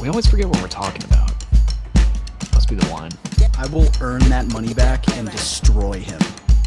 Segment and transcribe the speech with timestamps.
[0.00, 1.30] We always forget what we're talking about.
[2.54, 3.10] Must be the wine.
[3.58, 6.18] I will earn that money back and destroy him.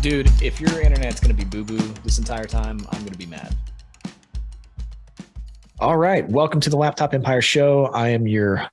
[0.01, 3.55] Dude, if your internet's gonna be boo boo this entire time, I'm gonna be mad.
[5.79, 6.29] All right.
[6.29, 7.85] Welcome to the Laptop Empire Show.
[7.87, 8.69] I am your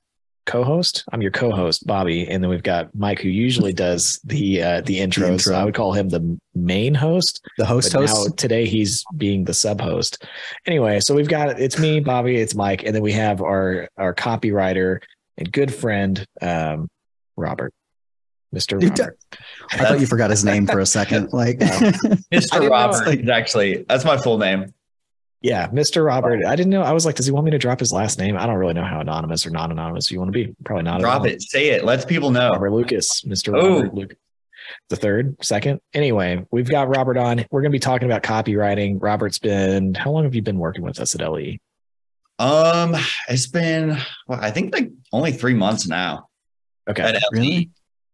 [0.51, 1.05] co-host.
[1.13, 4.99] I'm your co-host, Bobby, and then we've got Mike, who usually does the uh, the
[4.99, 5.29] intros.
[5.29, 5.37] intro.
[5.37, 7.41] So I would call him the main host.
[7.57, 8.37] The host But now host.
[8.37, 10.25] today he's being the sub host.
[10.65, 14.13] Anyway, so we've got it's me, Bobby, it's Mike, and then we have our our
[14.13, 14.99] copywriter
[15.37, 16.89] and good friend, um,
[17.37, 17.73] Robert,
[18.51, 19.17] Mister Robert.
[19.71, 21.31] I thought you forgot his name for a second.
[21.31, 21.59] Like,
[22.33, 22.69] Mr.
[22.69, 23.11] Robert know.
[23.11, 24.73] is actually that's my full name.
[25.41, 26.45] Yeah, Mister Robert.
[26.45, 26.83] I didn't know.
[26.83, 28.37] I was like, does he want me to drop his last name?
[28.37, 30.55] I don't really know how anonymous or non anonymous you want to be.
[30.63, 31.01] Probably not.
[31.01, 31.41] Drop it.
[31.41, 31.83] Say it.
[31.83, 32.51] Let people know.
[32.51, 33.57] Robert Lucas, Mr.
[33.59, 33.77] Oh.
[33.77, 34.17] Robert Lucas.
[34.89, 35.81] The third, second.
[35.93, 37.43] Anyway, we've got Robert on.
[37.49, 38.97] We're going to be talking about copywriting.
[39.01, 41.21] Robert's been, how long have you been working with us at?
[41.21, 41.57] LE?
[42.39, 42.95] Um,
[43.27, 43.97] it's been
[44.27, 46.27] well, I think like only three months now.
[46.89, 47.03] Okay.
[47.03, 47.21] At LE.
[47.33, 47.69] Really?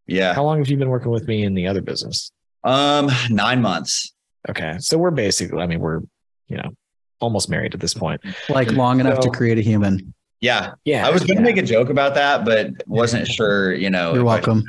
[0.06, 0.34] Yeah.
[0.34, 2.32] How long have you been working with me in the other business?
[2.64, 4.14] Um, nine months.
[4.48, 4.76] Okay.
[4.80, 6.00] So we're basically, I mean, we're,
[6.48, 6.70] you know,
[7.20, 8.20] almost married at this point.
[8.48, 10.14] like long enough So- to create a human.
[10.40, 10.74] Yeah.
[10.84, 11.06] Yeah.
[11.06, 11.46] I was gonna yeah.
[11.46, 14.12] make a joke about that, but wasn't sure, you know.
[14.12, 14.64] You're if I- welcome.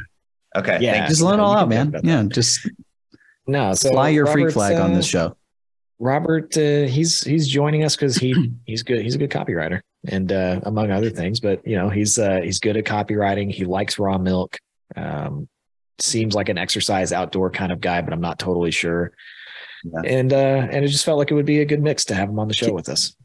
[0.56, 0.80] okay.
[0.82, 0.94] Yeah.
[0.94, 1.10] thank.
[1.10, 1.94] Just let it all out, man.
[2.04, 2.30] Yeah, that.
[2.30, 2.68] just
[3.46, 3.74] No.
[3.76, 5.36] So fly your freak Robert's, flag on uh, this show.
[6.00, 8.34] Robert, uh, he's he's joining us because he
[8.66, 9.02] he's good.
[9.02, 11.40] He's a good copywriter, and uh, among other things.
[11.40, 13.52] But you know, he's uh, he's good at copywriting.
[13.52, 14.58] He likes raw milk.
[14.96, 15.48] Um,
[16.00, 19.12] seems like an exercise outdoor kind of guy, but I'm not totally sure.
[19.84, 20.02] Yeah.
[20.06, 20.36] And uh,
[20.72, 22.48] and it just felt like it would be a good mix to have him on
[22.48, 23.16] the show with us.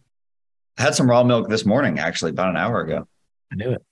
[0.78, 3.06] I had some raw milk this morning, actually, about an hour ago.
[3.52, 3.82] I knew it.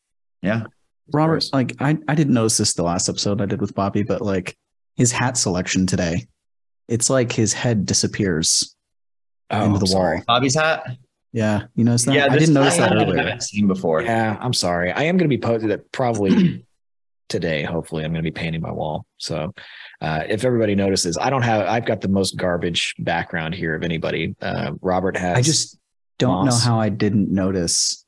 [0.42, 0.64] Yeah.
[1.12, 4.20] Robert, like I, I didn't notice this the last episode I did with Bobby, but
[4.20, 4.56] like
[4.96, 6.26] his hat selection today,
[6.88, 8.74] it's like his head disappears
[9.50, 10.16] Oh, into the I'm sorry.
[10.18, 10.24] wall.
[10.28, 10.96] Bobby's hat.
[11.32, 12.14] Yeah, you noticed that?
[12.14, 13.38] Yeah, I didn't notice that haven't earlier.
[13.40, 14.02] seen before.
[14.02, 14.92] Yeah, I'm sorry.
[14.92, 16.64] I am going to be posted that probably
[17.28, 17.62] today.
[17.62, 19.06] Hopefully, I'm going to be painting my wall.
[19.18, 19.52] So,
[20.02, 21.64] uh, if everybody notices, I don't have.
[21.66, 24.34] I've got the most garbage background here of anybody.
[24.42, 25.38] Uh, Robert has.
[25.38, 25.78] I just
[26.18, 26.64] don't moss.
[26.64, 28.04] know how I didn't notice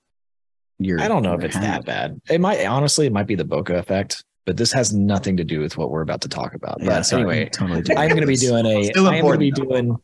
[0.81, 1.01] your.
[1.01, 1.63] I don't know if it's hat.
[1.63, 2.21] that bad.
[2.29, 5.61] It might honestly, it might be the bokeh effect, but this has nothing to do
[5.61, 6.79] with what we're about to talk about.
[6.81, 7.97] Yeah, but sorry, anyway, totally.
[7.97, 8.85] I'm going to be doing a.
[8.87, 9.99] Still I am going to be important, doing.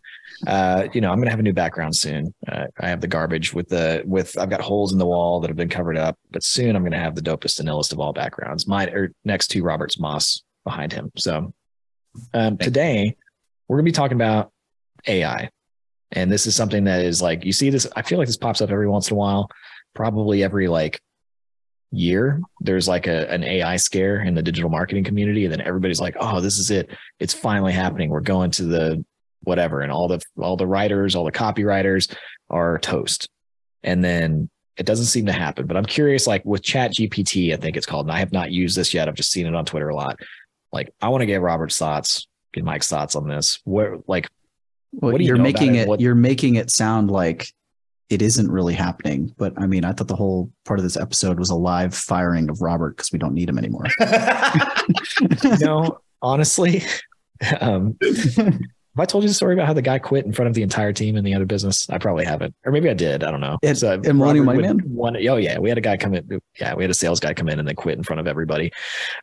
[0.47, 2.33] Uh, you know, I'm going to have a new background soon.
[2.47, 4.39] Uh, I have the garbage with the with.
[4.39, 6.93] I've got holes in the wall that have been covered up, but soon I'm going
[6.93, 8.69] to have the dopest and illest of all backgrounds.
[8.69, 11.11] Mine or next to Robert's Moss behind him.
[11.17, 11.53] So,
[12.35, 13.17] um, today
[13.69, 14.51] we're going to be talking about
[15.07, 15.51] AI,
[16.13, 17.87] and this is something that is like you see this.
[17.95, 19.49] I feel like this pops up every once in a while,
[19.95, 21.01] probably every like
[21.93, 22.41] year.
[22.61, 26.17] There's like a an AI scare in the digital marketing community and then everybody's like
[26.21, 26.91] oh this is it.
[27.19, 28.11] It's finally happening.
[28.11, 29.05] We're going to the
[29.43, 29.81] whatever.
[29.81, 32.15] And all the all the writers all the copywriters
[32.49, 33.29] are toast.
[33.83, 35.67] And then it doesn't seem to happen.
[35.67, 38.53] But i'm curious like with chat gpt i think it's called and i have not
[38.53, 39.09] used this yet.
[39.09, 40.19] I've just seen it on twitter a lot
[40.73, 44.29] like i want to get robert's thoughts get mike's thoughts on this where like
[44.93, 45.83] Well, what do you you're know making about it?
[45.83, 45.89] it.
[45.89, 47.47] What- You're making it sound like
[48.09, 49.33] it isn't really happening.
[49.39, 52.51] But I mean, I thought the whole part of this episode was a live firing
[52.51, 53.85] of Robert because we don't need him anymore.
[55.61, 56.83] no, honestly
[57.61, 58.59] um have
[58.99, 60.93] I told you the story about how the guy quit in front of the entire
[60.93, 61.89] team in the other business?
[61.89, 63.23] I probably haven't, or maybe I did.
[63.23, 63.57] I don't know.
[63.63, 64.79] At- So at Millennium Robert Money Man?
[64.93, 66.29] One, oh yeah, we had a guy come in.
[66.59, 68.73] Yeah, we had a sales guy come in and then quit in front of everybody.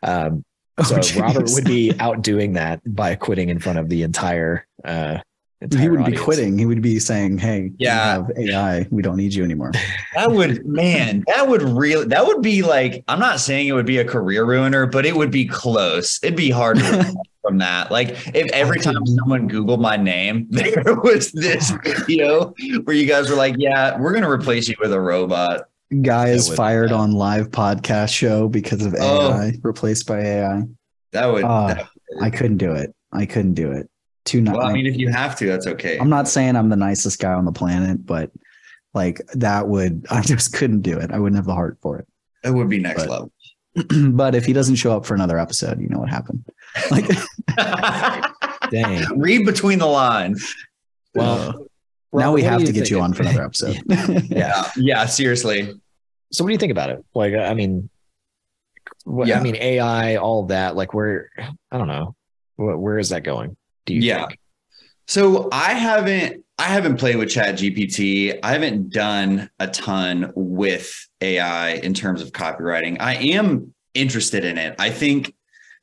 [0.01, 0.45] Um,
[0.85, 1.19] so geez.
[1.19, 4.65] Robert would be outdoing that by quitting in front of the entire.
[4.83, 5.19] Uh,
[5.75, 6.55] he wouldn't be quitting.
[6.59, 8.19] He would be saying, "Hey, Yeah.
[8.19, 8.87] we have AI.
[8.91, 9.71] We don't need you anymore."
[10.13, 13.87] That would, man, that would really, that would be like, I'm not saying it would
[13.87, 16.19] be a career ruiner, but it would be close.
[16.21, 16.79] It'd be hard
[17.41, 17.89] from that.
[17.91, 22.53] Like, if every time someone Googled my name, there was this video
[22.83, 25.69] where you guys were like, yeah, we're going to replace you with a robot.
[26.01, 26.97] Guy is fired yeah.
[26.97, 29.31] on live podcast show because of Oh.
[29.31, 30.63] AI, replaced by AI.
[31.13, 31.87] That would, Ah, that-
[32.21, 32.93] I couldn't do it.
[33.13, 33.89] I couldn't do it.
[34.25, 34.57] Too not.
[34.57, 35.97] well, I mean, if you have to, that's okay.
[35.97, 38.29] I'm not saying I'm the nicest guy on the planet, but
[38.93, 41.11] like that would I just couldn't do it.
[41.11, 42.07] I wouldn't have the heart for it.
[42.43, 43.31] It would be next But- level.
[44.17, 46.43] but if he doesn't show up for another episode, you know what happened.
[46.91, 47.05] Like
[48.71, 49.05] Dang.
[49.17, 50.53] Read between the lines.
[51.15, 51.66] Well,
[52.17, 53.81] now we have to get you on for another episode.
[54.29, 54.69] Yeah.
[54.75, 55.73] Yeah, seriously.
[56.31, 57.03] So what do you think about it?
[57.13, 57.89] Like, I mean,
[59.05, 59.39] what, Yeah.
[59.39, 60.75] I mean, AI, all that.
[60.75, 61.29] Like, where
[61.71, 62.15] I don't know,
[62.55, 63.55] where, where is that going?
[63.85, 64.27] Do you Yeah.
[64.27, 64.39] think?
[65.07, 68.39] So I haven't I haven't played with Chat GPT.
[68.41, 70.91] I haven't done a ton with
[71.21, 72.97] AI in terms of copywriting.
[72.99, 74.75] I am interested in it.
[74.79, 75.35] I think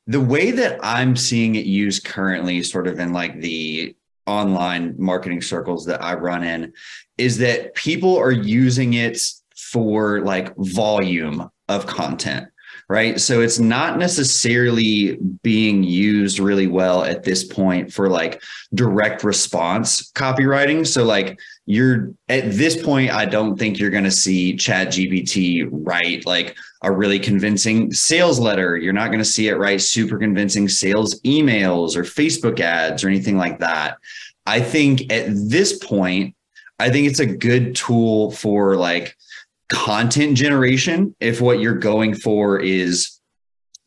[0.05, 5.41] the way that I'm seeing it used currently, sort of in like the online marketing
[5.41, 6.73] circles that I run in,
[7.17, 9.19] is that people are using it
[9.55, 12.47] for like volume of content
[12.87, 13.19] right?
[13.19, 18.41] So it's not necessarily being used really well at this point for like
[18.73, 20.85] direct response copywriting.
[20.85, 25.67] So like you're at this point, I don't think you're going to see Chat GPT
[25.71, 28.77] write like a really convincing sales letter.
[28.77, 33.09] You're not going to see it write super convincing sales emails or Facebook ads or
[33.09, 33.97] anything like that.
[34.45, 36.35] I think at this point,
[36.77, 39.15] I think it's a good tool for like
[39.69, 43.19] content generation if what you're going for is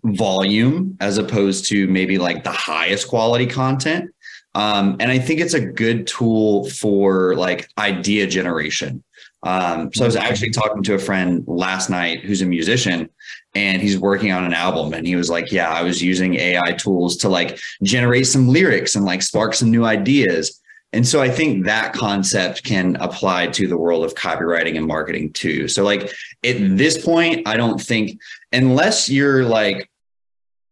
[0.04, 4.10] volume as opposed to maybe like the highest quality content.
[4.54, 9.04] Um, and i think it's a good tool for like idea generation.
[9.44, 13.08] Um, so i was actually talking to a friend last night who's a musician
[13.54, 16.72] and he's working on an album and he was like yeah i was using ai
[16.72, 20.60] tools to like generate some lyrics and like spark some new ideas
[20.92, 25.32] and so I think that concept can apply to the world of copywriting and marketing
[25.32, 25.68] too.
[25.68, 26.10] So like
[26.44, 28.18] at this point, I don't think
[28.52, 29.90] unless you're like,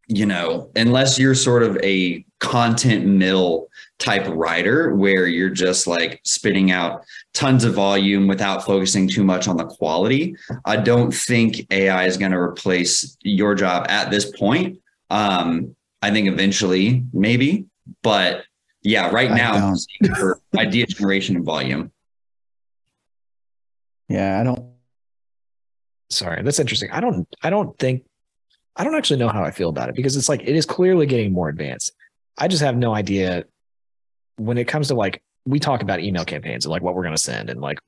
[0.09, 3.67] you know, unless you're sort of a content mill
[3.99, 7.03] type writer where you're just like spitting out
[7.35, 10.35] tons of volume without focusing too much on the quality,
[10.65, 14.79] I don't think AI is going to replace your job at this point.
[15.11, 17.67] Um, I think eventually, maybe,
[18.03, 18.45] but
[18.87, 19.77] yeah, right I now I'm don't.
[19.77, 21.91] seeing for idea generation and volume.
[24.09, 24.73] Yeah, I don't.
[26.11, 26.91] Sorry, that's interesting.
[26.93, 27.27] I don't.
[27.43, 28.05] I don't think.
[28.77, 31.07] I don't actually know how I feel about it because it's like it is clearly
[31.07, 31.93] getting more advanced.
[32.39, 33.45] I just have no idea
[34.37, 37.15] when it comes to like we talk about email campaigns and like what we're going
[37.15, 37.79] to send and like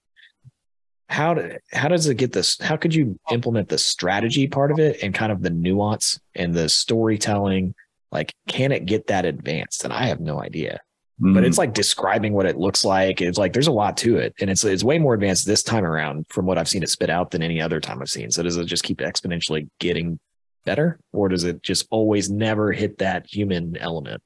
[1.09, 4.79] how do, how does it get this how could you implement the strategy part of
[4.79, 7.75] it and kind of the nuance and the storytelling
[8.13, 10.81] like can it get that advanced and i have no idea
[11.21, 11.59] but it's mm.
[11.59, 14.63] like describing what it looks like it's like there's a lot to it and it's
[14.63, 17.43] it's way more advanced this time around from what i've seen it spit out than
[17.43, 20.19] any other time i've seen so does it just keep exponentially getting
[20.65, 24.23] better or does it just always never hit that human element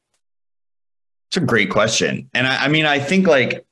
[1.28, 2.28] It's a great question.
[2.34, 3.64] And I, I mean, I think like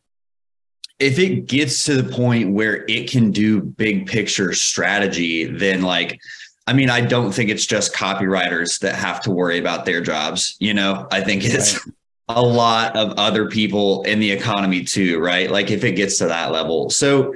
[1.00, 6.20] if it gets to the point where it can do big picture strategy, then like,
[6.66, 10.56] I mean, I don't think it's just copywriters that have to worry about their jobs.
[10.60, 11.80] You know, I think it's
[12.36, 15.50] a lot of other people in the economy too, right?
[15.50, 16.90] Like if it gets to that level.
[16.90, 17.34] So,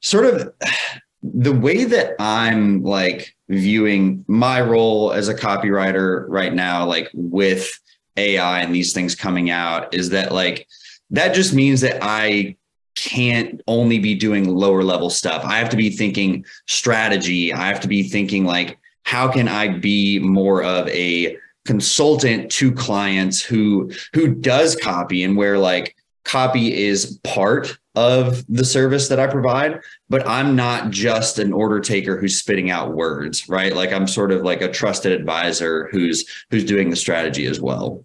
[0.00, 0.52] sort of
[1.22, 7.68] the way that I'm like viewing my role as a copywriter right now, like with
[8.16, 10.68] AI and these things coming out, is that like
[11.10, 12.56] that just means that I
[12.94, 15.44] can't only be doing lower level stuff.
[15.44, 17.52] I have to be thinking strategy.
[17.52, 21.36] I have to be thinking like, how can I be more of a
[21.68, 25.94] consultant to clients who who does copy and where like
[26.24, 31.78] copy is part of the service that I provide, but I'm not just an order
[31.78, 33.76] taker who's spitting out words, right?
[33.76, 38.02] Like I'm sort of like a trusted advisor who's who's doing the strategy as well.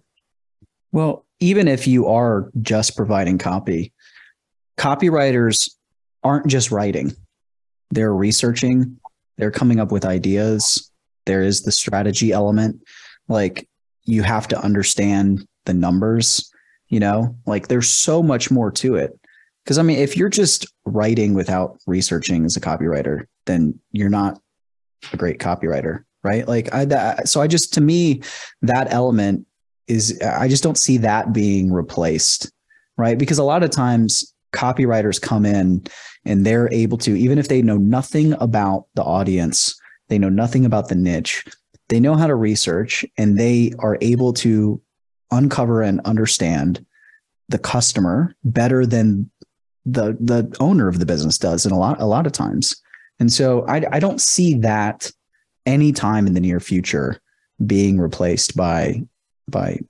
[0.92, 3.94] Well, even if you are just providing copy,
[4.76, 5.70] copywriters
[6.22, 7.16] aren't just writing,
[7.90, 9.00] they're researching,
[9.38, 10.90] they're coming up with ideas.
[11.24, 12.82] There is the strategy element.
[13.28, 13.68] Like
[14.04, 16.50] you have to understand the numbers,
[16.88, 19.18] you know, like there's so much more to it.
[19.64, 24.38] Because I mean, if you're just writing without researching as a copywriter, then you're not
[25.12, 26.46] a great copywriter, right?
[26.46, 28.22] Like I, that, so I just, to me,
[28.62, 29.46] that element
[29.86, 32.52] is I just don't see that being replaced,
[32.96, 33.18] right?
[33.18, 35.84] Because a lot of times copywriters come in
[36.24, 39.78] and they're able to, even if they know nothing about the audience,
[40.08, 41.44] they know nothing about the niche,
[41.88, 44.80] they know how to research and they are able to
[45.30, 46.84] uncover and understand
[47.48, 49.30] the customer better than
[49.84, 52.74] the the owner of the business does and a lot a lot of times.
[53.20, 55.10] And so I I don't see that
[55.66, 57.20] anytime in the near future
[57.64, 59.02] being replaced by
[59.48, 59.80] by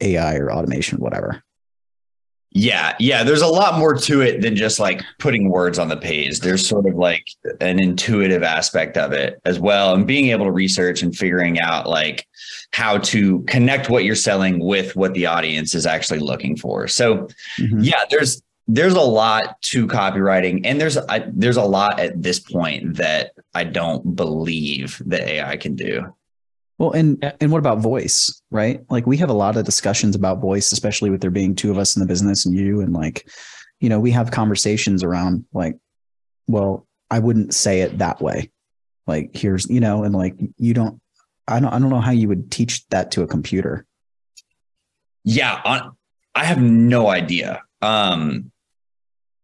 [0.00, 1.42] AI or automation, whatever.
[2.58, 3.22] Yeah, yeah.
[3.22, 6.40] There's a lot more to it than just like putting words on the page.
[6.40, 7.28] There's sort of like
[7.60, 11.86] an intuitive aspect of it as well, and being able to research and figuring out
[11.86, 12.26] like
[12.72, 16.88] how to connect what you're selling with what the audience is actually looking for.
[16.88, 17.84] So Mhm.
[17.84, 22.40] yeah, there's there's a lot to copywriting and there's I, there's a lot at this
[22.40, 26.12] point that I don't believe that AI can do.
[26.78, 28.84] Well, and and what about voice, right?
[28.90, 31.78] Like we have a lot of discussions about voice, especially with there being two of
[31.78, 33.28] us in the business and you, and like,
[33.80, 35.76] you know, we have conversations around like,
[36.46, 38.50] well, I wouldn't say it that way.
[39.06, 41.00] Like here's, you know, and like you don't,
[41.48, 43.86] I don't, I don't know how you would teach that to a computer.
[45.24, 45.96] Yeah, on,
[46.34, 47.62] I have no idea.
[47.80, 48.50] Um,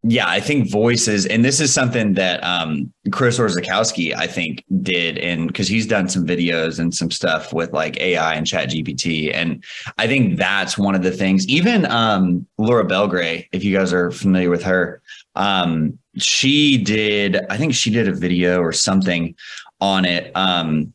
[0.04, 5.16] yeah, I think voices, and this is something that um, Chris Orzechowski, I think, did,
[5.18, 9.32] and because he's done some videos and some stuff with like AI and Chat GPT,
[9.32, 9.62] and
[9.99, 11.47] I think that's one of the things.
[11.47, 15.02] Even um, Laura Belgray, if you guys are familiar with her,
[15.37, 19.37] um, she did, I think she did a video or something
[19.80, 20.92] on it, um,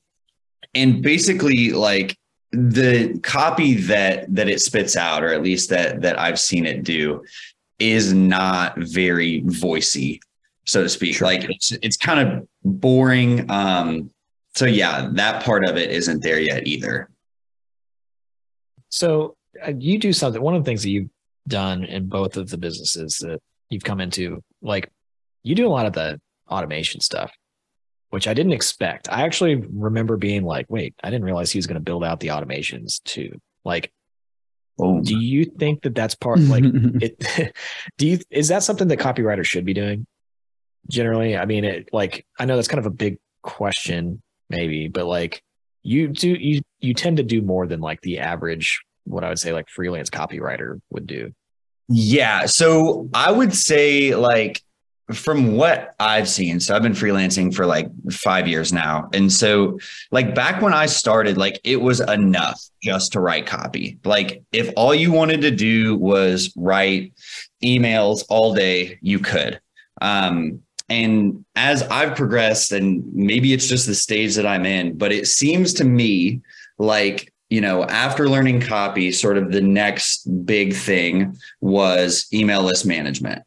[0.75, 2.17] and basically like
[2.51, 6.83] the copy that that it spits out, or at least that that I've seen it
[6.83, 7.23] do,
[7.79, 10.19] is not very voicey,
[10.65, 11.15] so to speak.
[11.15, 11.27] Sure.
[11.27, 13.49] Like it's it's kind of boring.
[13.49, 14.11] Um,
[14.55, 17.09] so yeah, that part of it isn't there yet either.
[18.89, 20.41] So uh, you do something.
[20.41, 21.09] One of the things that you've
[21.47, 24.91] done in both of the businesses that you've come into, like
[25.43, 26.19] you do a lot of the
[26.49, 27.31] automation stuff,
[28.09, 29.09] which I didn't expect.
[29.09, 32.19] I actually remember being like, wait, I didn't realize he was going to build out
[32.19, 33.39] the automations too.
[33.63, 33.91] Like
[34.77, 35.01] Boom.
[35.01, 36.63] Do you think that that's part like
[37.01, 37.55] it?
[37.97, 40.05] Do you is that something that copywriters should be doing?
[40.89, 45.05] Generally, I mean, it like I know that's kind of a big question, maybe, but
[45.05, 45.41] like
[45.83, 49.39] you do you you tend to do more than like the average what I would
[49.39, 51.33] say like freelance copywriter would do.
[51.89, 54.61] Yeah, so I would say like
[55.13, 59.09] from what I've seen, so I've been freelancing for like five years now.
[59.13, 59.79] And so,
[60.11, 63.99] like, back when I started, like, it was enough just to write copy.
[64.03, 67.13] Like, if all you wanted to do was write
[67.63, 69.61] emails all day, you could.
[70.01, 75.11] Um, and as I've progressed, and maybe it's just the stage that I'm in, but
[75.11, 76.41] it seems to me
[76.77, 82.85] like you know, after learning copy, sort of the next big thing was email list
[82.85, 83.41] management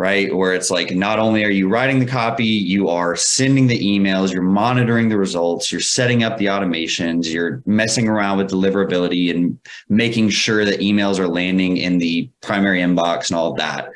[0.00, 0.34] right?
[0.34, 4.32] Where it's like not only are you writing the copy, you are sending the emails,
[4.32, 9.58] you're monitoring the results, you're setting up the automations, you're messing around with deliverability and
[9.90, 13.90] making sure that emails are landing in the primary inbox and all of that.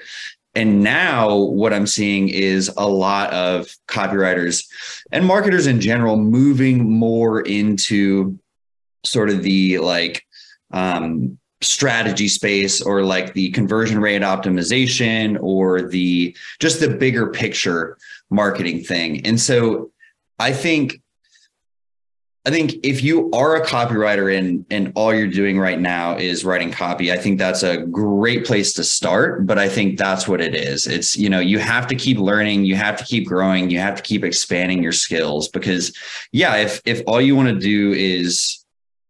[0.54, 4.66] And now what I'm seeing is a lot of copywriters
[5.10, 8.38] and marketers in general moving more into
[9.06, 10.22] sort of the like
[10.70, 17.96] um, strategy space or like the conversion rate optimization or the just the bigger picture
[18.30, 19.24] marketing thing.
[19.26, 19.90] And so
[20.38, 21.00] I think
[22.46, 26.44] I think if you are a copywriter and and all you're doing right now is
[26.44, 30.42] writing copy, I think that's a great place to start, but I think that's what
[30.42, 30.86] it is.
[30.86, 33.96] It's you know, you have to keep learning, you have to keep growing, you have
[33.96, 35.96] to keep expanding your skills because
[36.32, 38.62] yeah, if if all you want to do is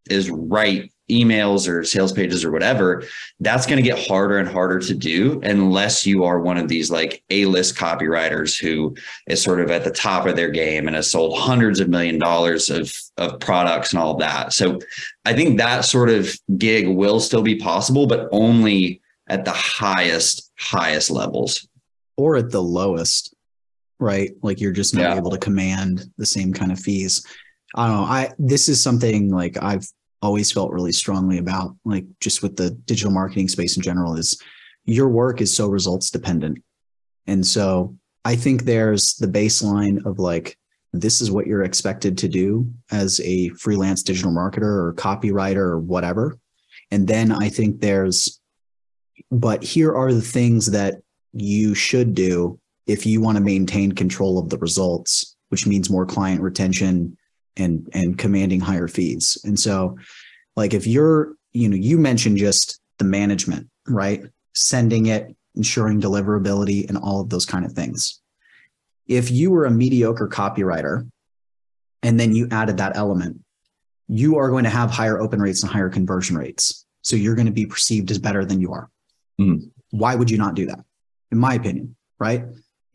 [0.08, 3.04] is write emails or sales pages or whatever,
[3.40, 6.90] that's going to get harder and harder to do unless you are one of these
[6.90, 8.96] like A-list copywriters who
[9.26, 12.18] is sort of at the top of their game and has sold hundreds of million
[12.18, 14.52] dollars of, of products and all of that.
[14.52, 14.78] So
[15.25, 20.52] I think that sort of gig will still be possible, but only at the highest,
[20.58, 21.68] highest levels.
[22.16, 23.34] Or at the lowest,
[23.99, 24.30] right?
[24.42, 25.16] Like you're just not yeah.
[25.16, 27.26] able to command the same kind of fees.
[27.75, 28.04] I don't know.
[28.04, 29.87] I this is something like I've
[30.24, 34.40] always felt really strongly about, like just with the digital marketing space in general, is
[34.86, 36.58] your work is so results dependent.
[37.26, 40.56] And so I think there's the baseline of like,
[40.94, 45.78] this is what you're expected to do as a freelance digital marketer or copywriter or
[45.78, 46.38] whatever.
[46.90, 48.40] And then I think there's,
[49.30, 50.94] but here are the things that
[51.32, 56.06] you should do if you want to maintain control of the results, which means more
[56.06, 57.16] client retention,
[57.56, 59.38] and and commanding higher fees.
[59.44, 59.99] And so
[60.56, 64.23] like if you're, you know, you mentioned just the management, right?
[64.54, 68.20] Sending it, ensuring deliverability and all of those kind of things.
[69.06, 71.08] If you were a mediocre copywriter
[72.02, 73.40] and then you added that element,
[74.08, 76.87] you are going to have higher open rates and higher conversion rates.
[77.02, 78.90] So you're going to be perceived as better than you are.
[79.40, 79.70] Mm.
[79.90, 80.80] Why would you not do that?
[81.30, 82.44] In my opinion, right?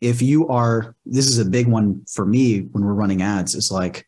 [0.00, 3.70] If you are, this is a big one for me when we're running ads, is
[3.70, 4.06] like,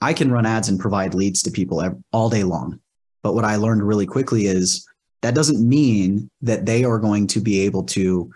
[0.00, 2.80] I can run ads and provide leads to people all day long.
[3.22, 4.86] But what I learned really quickly is
[5.22, 8.30] that doesn't mean that they are going to be able to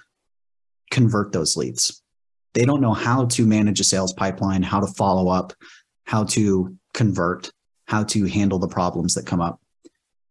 [0.90, 2.02] convert those leads.
[2.52, 5.52] They don't know how to manage a sales pipeline, how to follow up,
[6.04, 7.50] how to convert,
[7.86, 9.60] how to handle the problems that come up.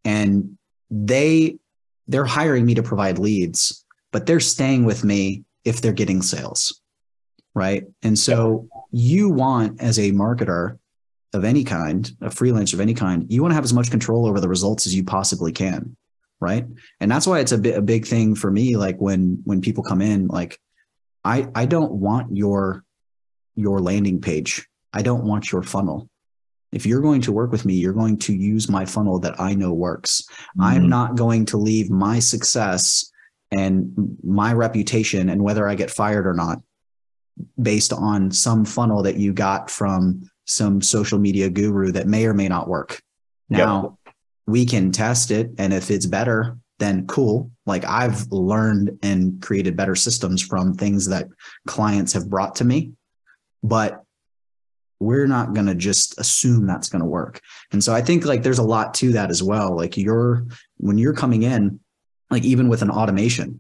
[0.06, 0.58] And
[0.90, 1.58] they
[2.08, 6.82] they're hiring me to provide leads, but they're staying with me if they're getting sales.
[7.56, 7.86] Right.
[8.02, 10.80] And so you want, as a marketer
[11.34, 14.28] of any kind, a freelance of any kind, you want to have as much control
[14.28, 15.96] over the results as you possibly can.
[16.40, 16.66] Right.
[17.00, 18.76] And that's why it's a bit a big thing for me.
[18.76, 20.60] Like when when people come in, like
[21.24, 22.84] I I don't want your
[23.56, 24.68] your landing page.
[24.92, 26.10] I don't want your funnel.
[26.74, 29.54] If you're going to work with me, you're going to use my funnel that I
[29.54, 30.24] know works.
[30.30, 30.62] Mm-hmm.
[30.62, 33.10] I'm not going to leave my success
[33.52, 36.60] and my reputation and whether I get fired or not
[37.62, 42.34] based on some funnel that you got from some social media guru that may or
[42.34, 43.02] may not work.
[43.50, 44.16] Now yep.
[44.48, 45.52] we can test it.
[45.58, 47.52] And if it's better, then cool.
[47.66, 51.28] Like I've learned and created better systems from things that
[51.68, 52.92] clients have brought to me.
[53.62, 54.04] But
[55.00, 57.42] we're not going to just assume that's going to work.
[57.72, 59.76] And so I think like there's a lot to that as well.
[59.76, 60.46] Like you're,
[60.78, 61.80] when you're coming in,
[62.30, 63.60] like even with an automation,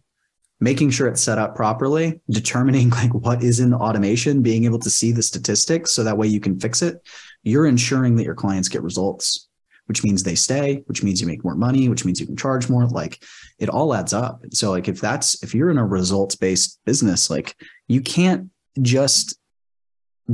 [0.59, 4.79] making sure it's set up properly, determining like what is in the automation, being able
[4.79, 6.97] to see the statistics so that way you can fix it.
[7.43, 9.49] You're ensuring that your clients get results,
[9.87, 12.69] which means they stay, which means you make more money, which means you can charge
[12.69, 12.87] more.
[12.87, 13.21] Like
[13.59, 14.41] it all adds up.
[14.51, 17.55] So like if that's if you're in a results based business, like
[17.87, 18.49] you can't
[18.81, 19.37] just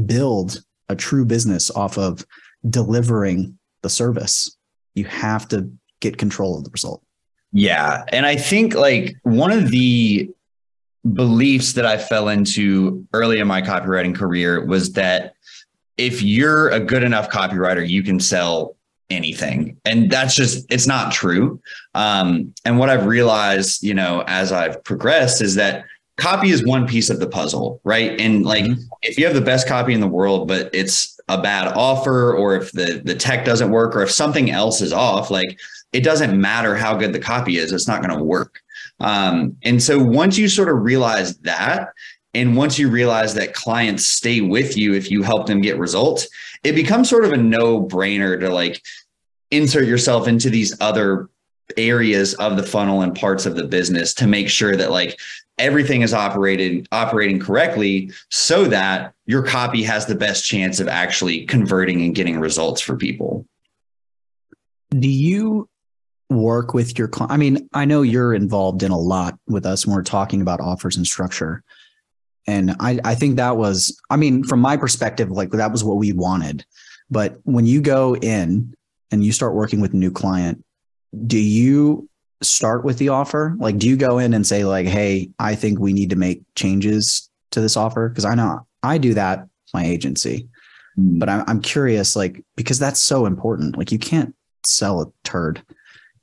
[0.05, 2.25] build a true business off of
[2.67, 4.55] delivering the service.
[4.93, 7.03] You have to get control of the result.
[7.51, 8.03] Yeah.
[8.09, 10.29] And I think like one of the
[11.13, 15.33] beliefs that I fell into early in my copywriting career was that
[15.97, 18.75] if you're a good enough copywriter, you can sell
[19.09, 19.75] anything.
[19.85, 21.59] And that's just, it's not true.
[21.95, 25.85] Um, and what I've realized, you know, as I've progressed is that
[26.17, 28.19] copy is one piece of the puzzle, right?
[28.19, 28.81] And like mm-hmm.
[29.01, 32.55] if you have the best copy in the world, but it's a bad offer, or
[32.55, 35.59] if the the tech doesn't work, or if something else is off, like
[35.91, 38.61] it doesn't matter how good the copy is, it's not going to work.
[38.99, 41.89] Um, and so once you sort of realize that,
[42.33, 46.27] and once you realize that clients stay with you if you help them get results,
[46.63, 48.81] it becomes sort of a no brainer to like
[49.51, 51.29] insert yourself into these other
[51.77, 55.19] areas of the funnel and parts of the business to make sure that like
[55.57, 61.45] everything is operated operating correctly so that your copy has the best chance of actually
[61.45, 63.45] converting and getting results for people
[64.97, 65.68] do you
[66.29, 69.85] work with your client i mean i know you're involved in a lot with us
[69.85, 71.63] when we're talking about offers and structure
[72.45, 75.97] and i i think that was i mean from my perspective like that was what
[75.97, 76.63] we wanted
[77.09, 78.73] but when you go in
[79.11, 80.63] and you start working with a new client
[81.25, 82.07] do you
[82.41, 83.55] start with the offer?
[83.57, 86.41] Like, do you go in and say, like, hey, I think we need to make
[86.55, 88.09] changes to this offer?
[88.09, 90.47] Because I know I do that my agency,
[90.97, 91.19] mm.
[91.19, 93.77] but I'm, I'm curious, like, because that's so important.
[93.77, 95.61] Like, you can't sell a turd,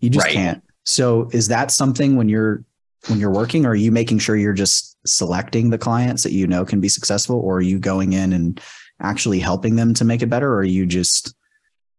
[0.01, 0.35] you just right.
[0.35, 0.63] can't.
[0.85, 2.65] So, is that something when you're
[3.09, 6.47] when you're working, or are you making sure you're just selecting the clients that you
[6.47, 8.61] know can be successful, or are you going in and
[9.01, 11.35] actually helping them to make it better, or are you just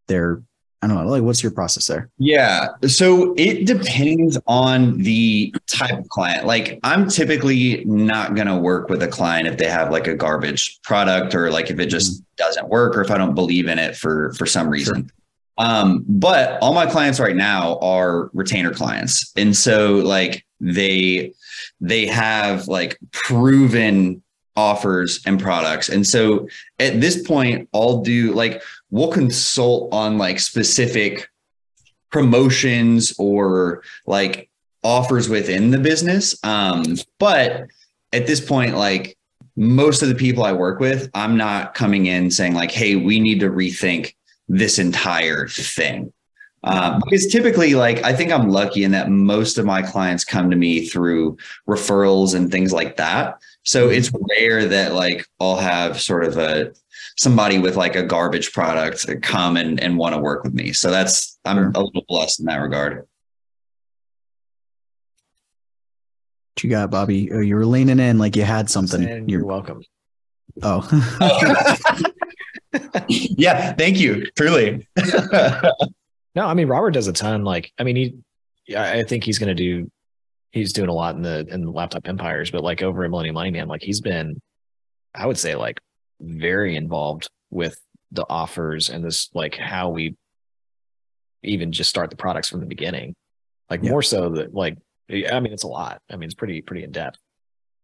[0.08, 0.42] they're
[0.82, 1.10] I don't know.
[1.10, 2.10] Like, what's your process there?
[2.20, 2.68] Yeah.
[2.86, 6.46] So it depends on the type of client.
[6.46, 10.14] Like, I'm typically not going to work with a client if they have like a
[10.14, 12.24] garbage product or like if it just mm-hmm.
[12.38, 15.08] doesn't work or if I don't believe in it for for some reason.
[15.08, 15.17] Sure.
[15.58, 21.34] Um, but all my clients right now are retainer clients, and so like they
[21.82, 24.22] they have like proven
[24.56, 25.88] offers and products.
[25.88, 26.48] And so
[26.80, 31.30] at this point, I'll do like we'll consult on like specific
[32.12, 34.50] promotions or like
[34.84, 36.38] offers within the business.
[36.44, 36.84] Um,
[37.20, 37.68] but
[38.14, 39.18] at this point, like
[39.56, 43.20] most of the people I work with, I'm not coming in saying like, hey, we
[43.20, 44.14] need to rethink
[44.48, 46.14] this entire thing.
[46.64, 50.50] Um, because typically, like I think I'm lucky in that most of my clients come
[50.50, 53.40] to me through referrals and things like that.
[53.64, 56.74] So it's rare that like I'll have sort of a
[57.16, 60.74] somebody with like a garbage product come and, and want to work with me.
[60.74, 63.08] So that's I'm a little blessed in that regard.
[66.56, 67.32] What you got, Bobby?
[67.32, 69.04] Oh, you were leaning in like you had something.
[69.04, 69.84] You're, you're welcome.
[70.64, 70.82] Oh.
[73.08, 74.26] yeah, thank you.
[74.36, 74.88] Truly.
[76.36, 77.44] no, I mean Robert does a ton.
[77.44, 79.90] Like, I mean, he I think he's gonna do
[80.52, 83.36] he's doing a lot in the in the laptop empires, but like over at Millennium
[83.36, 84.42] Money Man, like he's been,
[85.14, 85.80] I would say, like
[86.20, 87.80] very involved with
[88.12, 90.16] the offers and this like how we
[91.44, 93.16] even just start the products from the beginning
[93.70, 93.92] like yeah.
[93.92, 94.78] more so that like
[95.32, 97.20] i mean it's a lot i mean it's pretty pretty in depth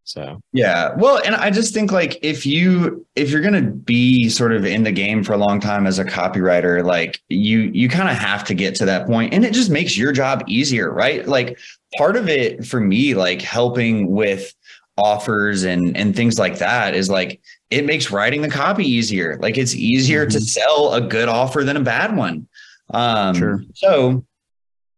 [0.05, 0.93] So Yeah.
[0.97, 4.65] Well, and I just think like if you if you're going to be sort of
[4.65, 8.15] in the game for a long time as a copywriter, like you you kind of
[8.17, 11.25] have to get to that point and it just makes your job easier, right?
[11.27, 11.57] Like
[11.97, 14.53] part of it for me like helping with
[14.97, 17.39] offers and and things like that is like
[17.69, 19.39] it makes writing the copy easier.
[19.41, 20.41] Like it's easier to Mhm.
[20.41, 22.47] sell a good offer than a bad one.
[22.93, 23.63] Um Sure.
[23.73, 24.25] so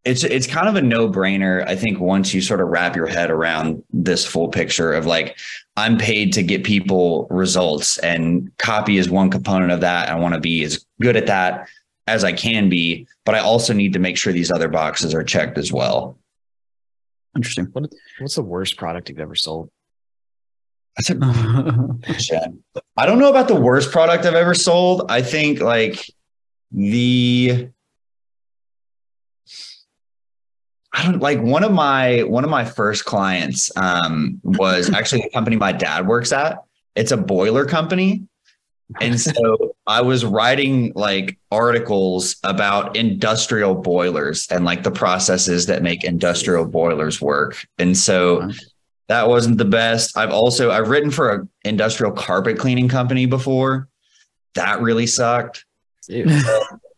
[0.05, 3.31] it's it's kind of a no-brainer i think once you sort of wrap your head
[3.31, 5.37] around this full picture of like
[5.75, 10.33] i'm paid to get people results and copy is one component of that i want
[10.33, 11.67] to be as good at that
[12.07, 15.23] as i can be but i also need to make sure these other boxes are
[15.23, 16.17] checked as well
[17.35, 17.67] Interesting.
[18.19, 19.69] what's the worst product you've ever sold?
[20.95, 21.15] that's a
[22.05, 22.63] question.
[22.95, 26.05] i don't know about the worst product i've ever sold i think like
[26.71, 27.69] the
[30.95, 35.29] I don't like one of my one of my first clients um, was actually the
[35.29, 36.63] company my dad works at.
[36.95, 38.23] It's a boiler company.
[39.01, 45.81] And so I was writing like articles about industrial boilers and like the processes that
[45.81, 47.65] make industrial boilers work.
[47.79, 48.49] And so
[49.07, 50.17] that wasn't the best.
[50.17, 53.89] I've also I've written for an industrial carpet cleaning company before.
[54.53, 55.65] That really sucked.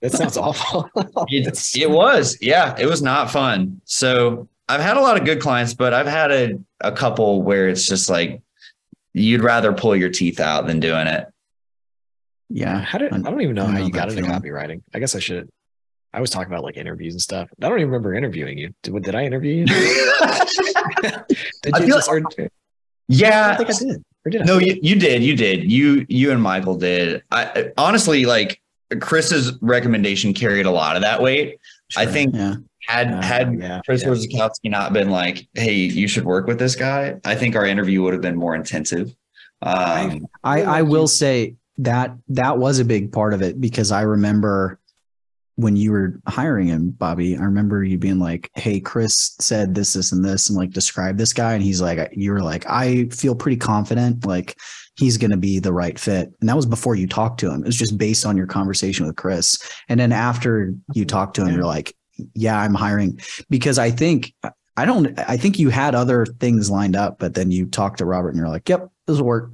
[0.02, 0.90] That sounds awful.
[1.30, 3.82] It, it was, yeah, it was not fun.
[3.86, 7.68] So I've had a lot of good clients, but I've had a, a couple where
[7.70, 8.42] it's just like
[9.14, 11.28] you'd rather pull your teeth out than doing it.
[12.50, 12.80] yeah.
[12.82, 14.40] How did I don't even know I how know you got into feeling.
[14.40, 14.82] copywriting.
[14.94, 15.50] I guess I should.
[16.14, 17.50] I was talking about like interviews and stuff.
[17.62, 18.74] I don't even remember interviewing you.
[18.82, 19.66] Did, did I interview you?
[21.66, 22.10] did I you feel just?
[22.10, 22.50] Or, I
[23.08, 23.58] yeah.
[23.58, 24.04] don't think I did.
[24.26, 24.46] Or did I?
[24.46, 25.24] No, you, you did.
[25.24, 25.70] You did.
[25.70, 27.24] You you and Michael did.
[27.32, 28.62] I honestly like
[29.02, 31.60] Chris's recommendation carried a lot of that weight.
[31.96, 32.56] I think Yeah.
[32.88, 34.10] had Uh, had yeah, Chris yeah.
[34.10, 38.02] Orzechowski not been like, "Hey, you should work with this guy," I think our interview
[38.04, 39.14] would have been more intensive.
[39.62, 43.92] Um, I, Really I will say that that was a big part of it because
[43.92, 44.80] I remember
[45.56, 49.94] when you were hiring him, Bobby, I remember you being like, Hey, Chris said this,
[49.94, 51.54] this, and this, and like describe this guy.
[51.54, 54.56] And he's like, you were like, I feel pretty confident, like
[54.98, 56.32] he's going to be the right fit.
[56.40, 57.62] And that was before you talked to him.
[57.62, 59.58] It was just based on your conversation with Chris.
[59.90, 61.96] And then after you talked to him, you're like,
[62.34, 64.34] Yeah, I'm hiring because I think.
[64.80, 65.18] I don't.
[65.18, 68.38] I think you had other things lined up, but then you talked to Robert, and
[68.38, 69.50] you're like, "Yep, this will work."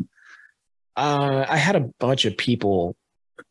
[0.97, 2.97] Uh, I had a bunch of people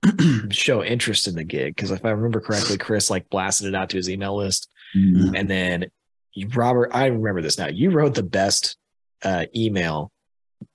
[0.51, 3.89] show interest in the gig because if I remember correctly, Chris like blasted it out
[3.91, 5.33] to his email list, Mhm.
[5.35, 5.87] and then
[6.35, 7.69] you, Robert, I remember this now.
[7.69, 8.77] You wrote the best
[9.25, 10.11] uh, email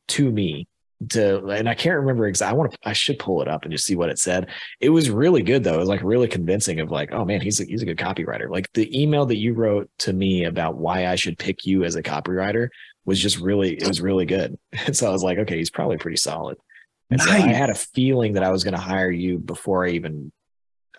[0.09, 0.67] to me
[1.09, 2.55] to, and I can't remember exactly.
[2.55, 4.47] I want to, I should pull it up and just see what it said.
[4.79, 5.75] It was really good though.
[5.75, 8.49] It was like really convincing of like, oh man, he's a, he's a good copywriter.
[8.49, 11.95] Like the email that you wrote to me about why I should pick you as
[11.95, 12.69] a copywriter
[13.05, 14.57] was just really, it was really good.
[14.85, 16.57] And so I was like, okay, he's probably pretty solid.
[17.09, 19.91] And so I had a feeling that I was going to hire you before I
[19.91, 20.31] even,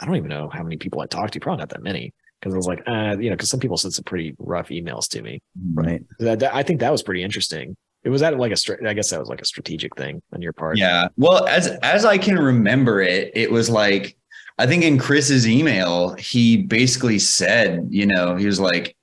[0.01, 2.15] I don't even know how many people I talked to, probably not that many.
[2.41, 5.09] Cause I was like, uh, you know, cause some people sent some pretty rough emails
[5.09, 5.43] to me.
[5.75, 6.03] Right.
[6.21, 7.77] That, that- I think that was pretty interesting.
[8.09, 10.55] It was that like a, I guess that was like a strategic thing on your
[10.55, 10.79] part.
[10.79, 11.09] Yeah.
[11.19, 14.17] Well, as as I can remember it, it was like
[14.59, 18.97] I think in Chris's email, he basically said, you know, he was like,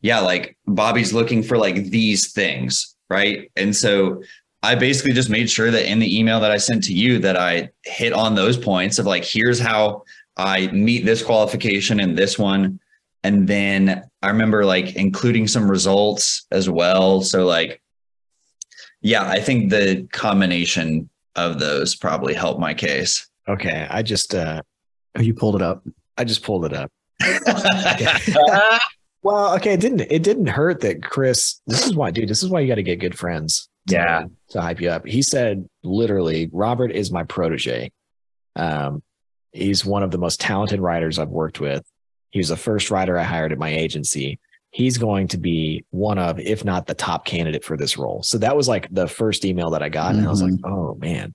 [0.00, 3.48] yeah, like Bobby's looking for like these things, right?
[3.54, 4.24] And so
[4.64, 7.36] I basically just made sure that in the email that I sent to you that
[7.36, 10.02] I hit on those points of like here's how
[10.36, 12.80] I meet this qualification and this one.
[13.22, 17.20] And then I remember like including some results as well.
[17.20, 17.80] So like
[19.00, 23.28] yeah, I think the combination of those probably helped my case.
[23.48, 23.86] Okay.
[23.90, 24.62] I just, uh,
[25.18, 25.84] you pulled it up.
[26.16, 26.90] I just pulled it up.
[29.22, 29.72] Well, okay.
[29.74, 32.68] It didn't, it didn't hurt that Chris, this is why, dude, this is why you
[32.68, 33.68] got to get good friends.
[33.88, 34.24] to- Yeah.
[34.50, 35.04] To hype you up.
[35.06, 37.90] He said literally, Robert is my protege.
[38.56, 39.02] Um,
[39.52, 41.84] he's one of the most talented writers I've worked with.
[42.30, 44.38] He was the first writer I hired at my agency.
[44.70, 48.22] He's going to be one of, if not the top candidate for this role.
[48.22, 50.14] So that was like the first email that I got.
[50.14, 51.34] And I was like, oh man,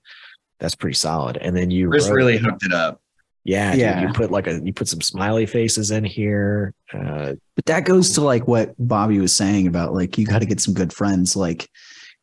[0.60, 1.36] that's pretty solid.
[1.38, 3.00] And then you Chris wrote- really hooked it up.
[3.42, 4.02] yeah, dude, Yeah.
[4.06, 6.74] you put like a, you put some smiley faces in here.
[6.92, 10.46] Uh, But that goes to like what Bobby was saying about like you got to
[10.46, 11.34] get some good friends.
[11.34, 11.68] Like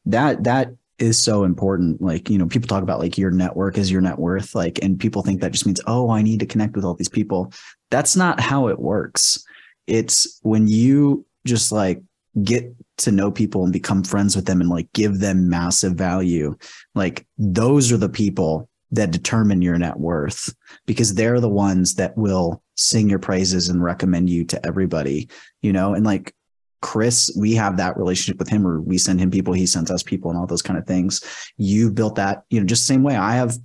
[0.06, 2.02] that that is so important.
[2.02, 4.56] Like, you know, people talk about like your network is your net worth.
[4.56, 7.10] Like, and people think that just means, oh, I need to connect with all these
[7.10, 7.52] people.
[7.90, 9.44] That's not how it works.
[9.92, 12.02] It's when you just like
[12.44, 16.56] get to know people and become friends with them and like give them massive value.
[16.96, 22.18] Like those are the people that determine your net worth because they're the ones that
[22.18, 25.30] will sing your praises and recommend you to everybody,
[25.62, 26.34] you know, and like
[26.82, 30.02] Chris, we have that relationship with him, or we send him people, he sends us
[30.02, 31.22] people, and all those kind of things.
[31.58, 33.16] You've built that, you know, just same way.
[33.16, 33.56] I have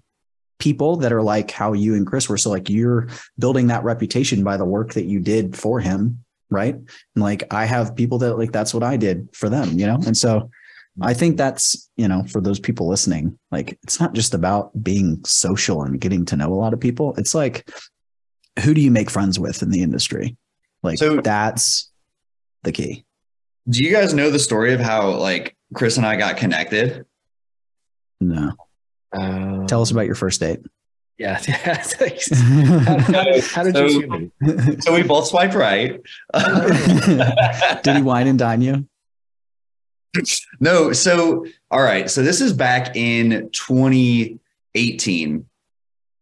[0.59, 2.39] people that are like how you and Chris were.
[2.39, 6.75] So like you're building that reputation by the work that you did for him, right?
[6.75, 9.99] And like I have people that like that's what I did for them, you know?
[10.07, 10.51] And so
[11.03, 15.21] I think that's, you know, for those people listening, like it's not just about being
[15.27, 17.15] social and getting to know a lot of people.
[17.19, 17.69] It's like
[18.65, 20.37] who do you make friends with in the industry?
[20.83, 21.91] Like So- that's
[22.63, 23.05] the key.
[23.69, 27.05] Do you guys know the story of how like Chris and I got connected?
[28.21, 28.53] No.
[29.17, 30.61] Uh, Tell us about your first date.
[31.19, 31.39] Yeah.
[31.47, 34.31] how, how did, how did you So- see me?
[34.81, 36.01] So we both swiped right.
[37.83, 38.87] Did he wine and dine you?
[40.61, 42.11] no, so all right.
[42.11, 45.47] So this is back in 2018.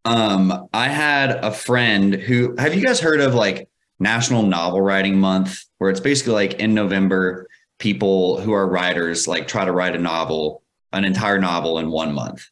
[0.05, 3.69] Um, I had a friend who have you guys heard of like
[4.01, 7.47] National Novel Writing Month, where it's basically like in November,
[7.79, 12.13] people who are writers like try to write a novel, an entire novel in one
[12.15, 12.47] month.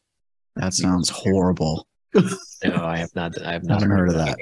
[0.55, 1.87] That sounds horrible.
[2.65, 3.33] No, I have not.
[3.45, 4.37] I have not haven't heard of that.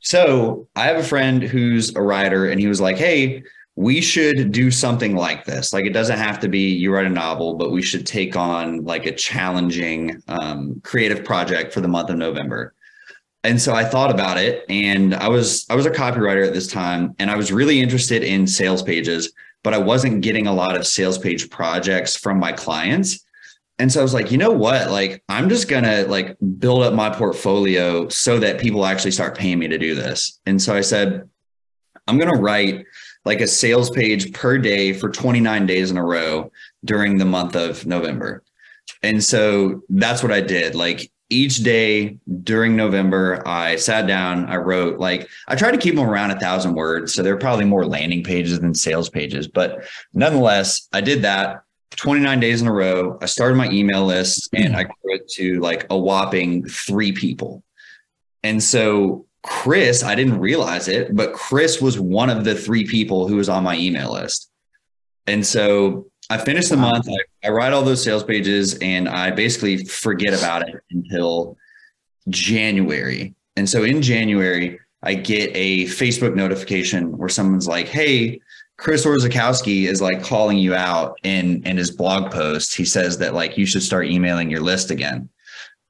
[0.00, 3.42] So I have a friend who's a writer, and he was like, Hey,
[3.78, 5.72] we should do something like this.
[5.72, 8.84] Like, it doesn't have to be you write a novel, but we should take on
[8.84, 12.74] like a challenging um, creative project for the month of November.
[13.44, 16.66] And so I thought about it, and I was I was a copywriter at this
[16.66, 20.76] time, and I was really interested in sales pages, but I wasn't getting a lot
[20.76, 23.24] of sales page projects from my clients.
[23.78, 24.90] And so I was like, you know what?
[24.90, 29.58] Like, I'm just gonna like build up my portfolio so that people actually start paying
[29.58, 30.40] me to do this.
[30.46, 31.28] And so I said,
[32.06, 32.84] I'm gonna write
[33.24, 36.50] like a sales page per day for 29 days in a row
[36.84, 38.42] during the month of November.
[39.02, 40.74] And so that's what I did.
[40.74, 45.94] Like each day during November, I sat down, I wrote like I tried to keep
[45.94, 47.14] them around a thousand words.
[47.14, 49.46] So they're probably more landing pages than sales pages.
[49.46, 51.64] But nonetheless, I did that
[51.96, 53.18] 29 days in a row.
[53.20, 54.76] I started my email list and mm-hmm.
[54.76, 57.62] I grew it to like a whopping three people.
[58.42, 63.28] And so Chris, I didn't realize it, but Chris was one of the three people
[63.28, 64.50] who was on my email list.
[65.26, 66.92] And so I finished the Wow.
[66.92, 71.56] month, I, I write all those sales pages and I basically forget about it until
[72.28, 73.34] January.
[73.56, 78.40] And so in January, I get a Facebook notification where someone's like, Hey,
[78.78, 82.74] Chris Orzechowski is like calling you out in in his blog post.
[82.74, 85.28] He says that like you should start emailing your list again.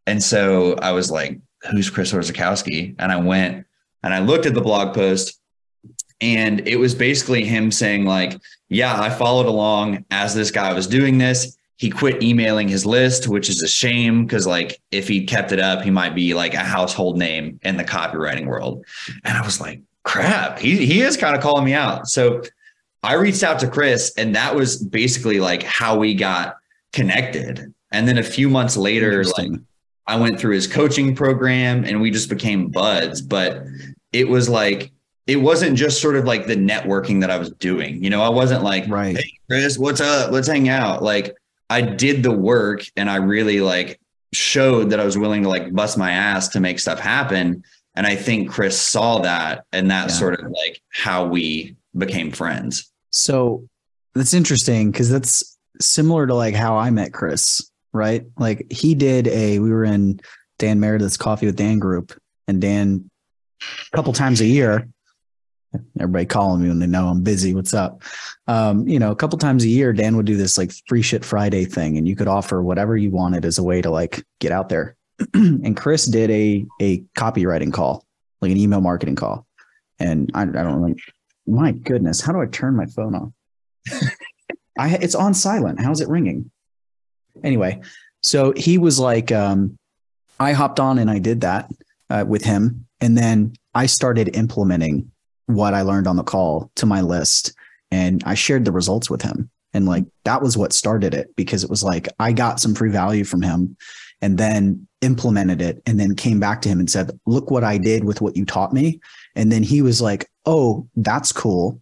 [0.06, 1.38] And so I was like,
[1.70, 2.96] who's Chris Orzechowski?
[2.98, 3.66] And I went
[4.02, 5.38] and I looked at the blog post
[6.22, 10.86] and it was basically him saying like, yeah, I followed along as this guy was
[10.86, 11.56] doing this.
[11.76, 15.60] He quit emailing his list, which is a shame because like if he kept it
[15.60, 18.84] up, he might be like a household name in the copywriting world.
[19.24, 22.08] And I was like, crap, he he is kind of calling me out.
[22.08, 22.42] So
[23.02, 26.56] I reached out to Chris, and that was basically like how we got
[26.92, 27.72] connected.
[27.92, 29.50] And then a few months later, like
[30.06, 33.22] I went through his coaching program and we just became buds.
[33.22, 33.62] But
[34.12, 34.90] it was like,
[35.26, 38.02] it wasn't just sort of like the networking that I was doing.
[38.02, 39.16] You know, I wasn't like, right.
[39.16, 40.32] hey, Chris, what's up?
[40.32, 41.02] Let's hang out.
[41.02, 41.36] Like,
[41.70, 44.00] I did the work and I really like
[44.32, 47.62] showed that I was willing to like bust my ass to make stuff happen.
[47.94, 50.18] And I think Chris saw that and that's Yeah.
[50.18, 52.92] sort of like how we became friends.
[53.10, 53.68] So
[54.14, 58.24] that's interesting because that's similar to like how I met Chris, right?
[58.38, 60.20] Like he did a, we were in
[60.58, 63.10] Dan Meredith's Coffee with Dan group, and Dan,
[63.62, 64.88] a couple times a year,
[66.00, 67.54] everybody calling me when they know I'm busy.
[67.54, 68.02] What's up?
[68.46, 71.24] Um, you know, a couple times a year, Dan would do this like free shit
[71.24, 74.52] Friday thing, and you could offer whatever you wanted as a way to like get
[74.52, 74.96] out there.
[75.34, 78.04] and Chris did a a copywriting call,
[78.40, 79.46] like an email marketing call,
[79.98, 80.94] and I, I don't know.
[81.48, 83.32] My goodness, how do I turn my phone off?
[84.78, 85.80] I it's on silent.
[85.80, 86.50] How's it ringing?
[87.42, 87.80] Anyway,
[88.20, 89.78] so he was like, um,
[90.38, 91.70] I hopped on and I did that
[92.10, 95.10] uh, with him, and then I started implementing
[95.46, 97.54] what I learned on the call to my list,
[97.90, 101.64] and I shared the results with him, and like that was what started it because
[101.64, 103.74] it was like I got some free value from him,
[104.20, 107.78] and then implemented it, and then came back to him and said, "Look what I
[107.78, 109.00] did with what you taught me,"
[109.34, 111.80] and then he was like, "Oh, that's cool."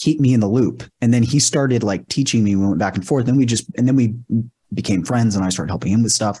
[0.00, 0.82] keep me in the loop.
[1.00, 2.56] And then he started like teaching me.
[2.56, 3.26] We went back and forth.
[3.26, 4.14] Then we just and then we
[4.74, 6.40] became friends, and I started helping him with stuff.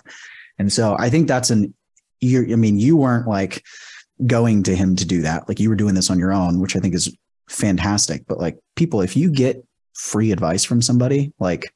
[0.58, 1.72] And so I think that's an.
[2.20, 3.62] You, I mean, you weren't like
[4.26, 5.48] going to him to do that.
[5.48, 7.14] Like you were doing this on your own, which I think is
[7.48, 8.24] fantastic.
[8.26, 9.64] But like people, if you get
[9.94, 11.72] free advice from somebody, like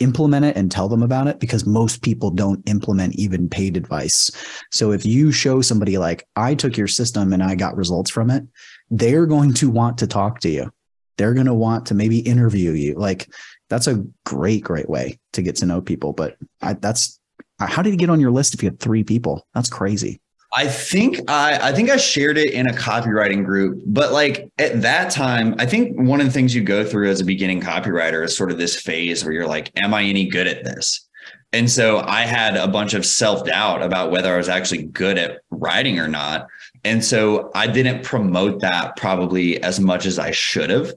[0.00, 4.30] implement it and tell them about it because most people don't implement even paid advice.
[4.70, 8.30] So if you show somebody like I took your system and I got results from
[8.30, 8.44] it,
[8.90, 10.70] they're going to want to talk to you
[11.18, 12.94] they're going to want to maybe interview you.
[12.94, 13.28] Like
[13.68, 16.14] that's a great, great way to get to know people.
[16.14, 17.20] But I, that's
[17.58, 19.46] how did you get on your list if you had three people?
[19.52, 20.20] That's crazy.
[20.52, 24.80] I think I I think I shared it in a copywriting group, but like at
[24.82, 28.24] that time, I think one of the things you go through as a beginning copywriter
[28.24, 31.06] is sort of this phase where you're like, am I any good at this?
[31.52, 35.40] And so I had a bunch of self-doubt about whether I was actually good at
[35.50, 36.46] writing or not.
[36.84, 40.92] And so I didn't promote that probably as much as I should have.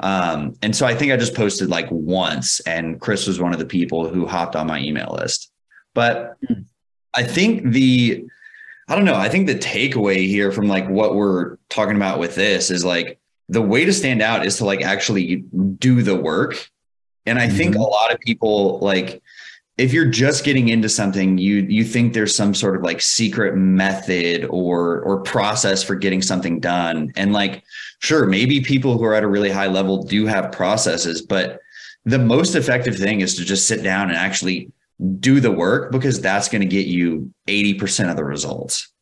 [0.00, 3.60] Um, and so I think I just posted like once, and Chris was one of
[3.60, 5.52] the people who hopped on my email list.
[5.94, 6.62] But hmm.
[7.14, 8.24] I think the
[8.92, 9.14] I don't know.
[9.14, 13.18] I think the takeaway here from like what we're talking about with this is like
[13.48, 16.70] the way to stand out is to like actually do the work.
[17.24, 17.56] And I mm-hmm.
[17.56, 19.22] think a lot of people like
[19.78, 23.56] if you're just getting into something, you you think there's some sort of like secret
[23.56, 27.14] method or or process for getting something done.
[27.16, 27.64] And like,
[28.00, 31.60] sure, maybe people who are at a really high level do have processes, but
[32.04, 34.70] the most effective thing is to just sit down and actually
[35.20, 38.92] do the work because that's going to get you 80% of the results.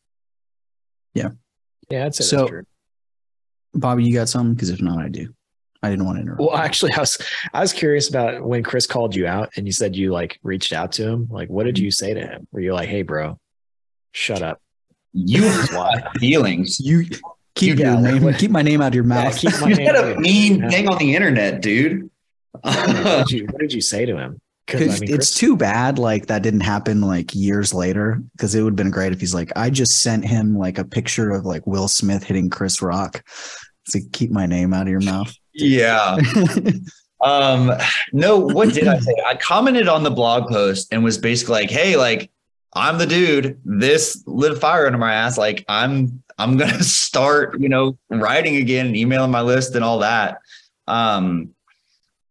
[1.13, 1.29] Yeah.
[1.89, 2.05] Yeah.
[2.05, 2.47] That's so,
[3.73, 4.53] Bobby, you got something?
[4.53, 5.33] Because if not, I do.
[5.83, 6.41] I didn't want to interrupt.
[6.41, 7.17] Well, actually, I was
[7.53, 10.73] I was curious about when Chris called you out and you said you like reached
[10.73, 11.27] out to him.
[11.31, 12.47] Like, what did you say to him?
[12.51, 13.39] Were you like, "Hey, bro,
[14.11, 14.61] shut up"?
[15.13, 16.79] You have feelings.
[16.79, 17.05] You
[17.55, 19.43] keep you your name, keep my name out of your mouth.
[19.43, 22.09] Yeah, you had a mean thing on the internet, dude.
[22.61, 24.39] what, did you, what did you say to him?
[24.75, 28.71] I mean, it's too bad like that didn't happen like years later because it would
[28.71, 31.65] have been great if he's like I just sent him like a picture of like
[31.67, 33.23] Will Smith hitting Chris Rock
[33.89, 35.33] to keep my name out of your mouth.
[35.53, 36.17] Yeah.
[37.21, 37.71] um
[38.13, 39.15] no, what did I say?
[39.27, 42.31] I commented on the blog post and was basically like, "Hey, like
[42.73, 43.59] I'm the dude.
[43.65, 45.37] This lit a fire under my ass.
[45.37, 49.83] Like I'm I'm going to start, you know, writing again and emailing my list and
[49.83, 50.39] all that."
[50.87, 51.53] Um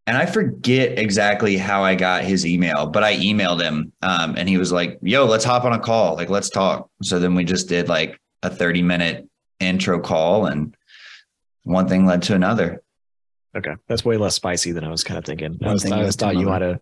[0.06, 4.48] and I forget exactly how I got his email, but I emailed him um, and
[4.48, 6.16] he was like, yo, let's hop on a call.
[6.16, 6.90] Like, let's talk.
[7.02, 9.28] So then we just did like a 30 minute
[9.60, 10.74] intro call and
[11.64, 12.82] one thing led to another.
[13.56, 13.74] Okay.
[13.88, 15.58] That's way less spicy than I was kind of thinking.
[15.62, 16.80] I was, I was thought you might have,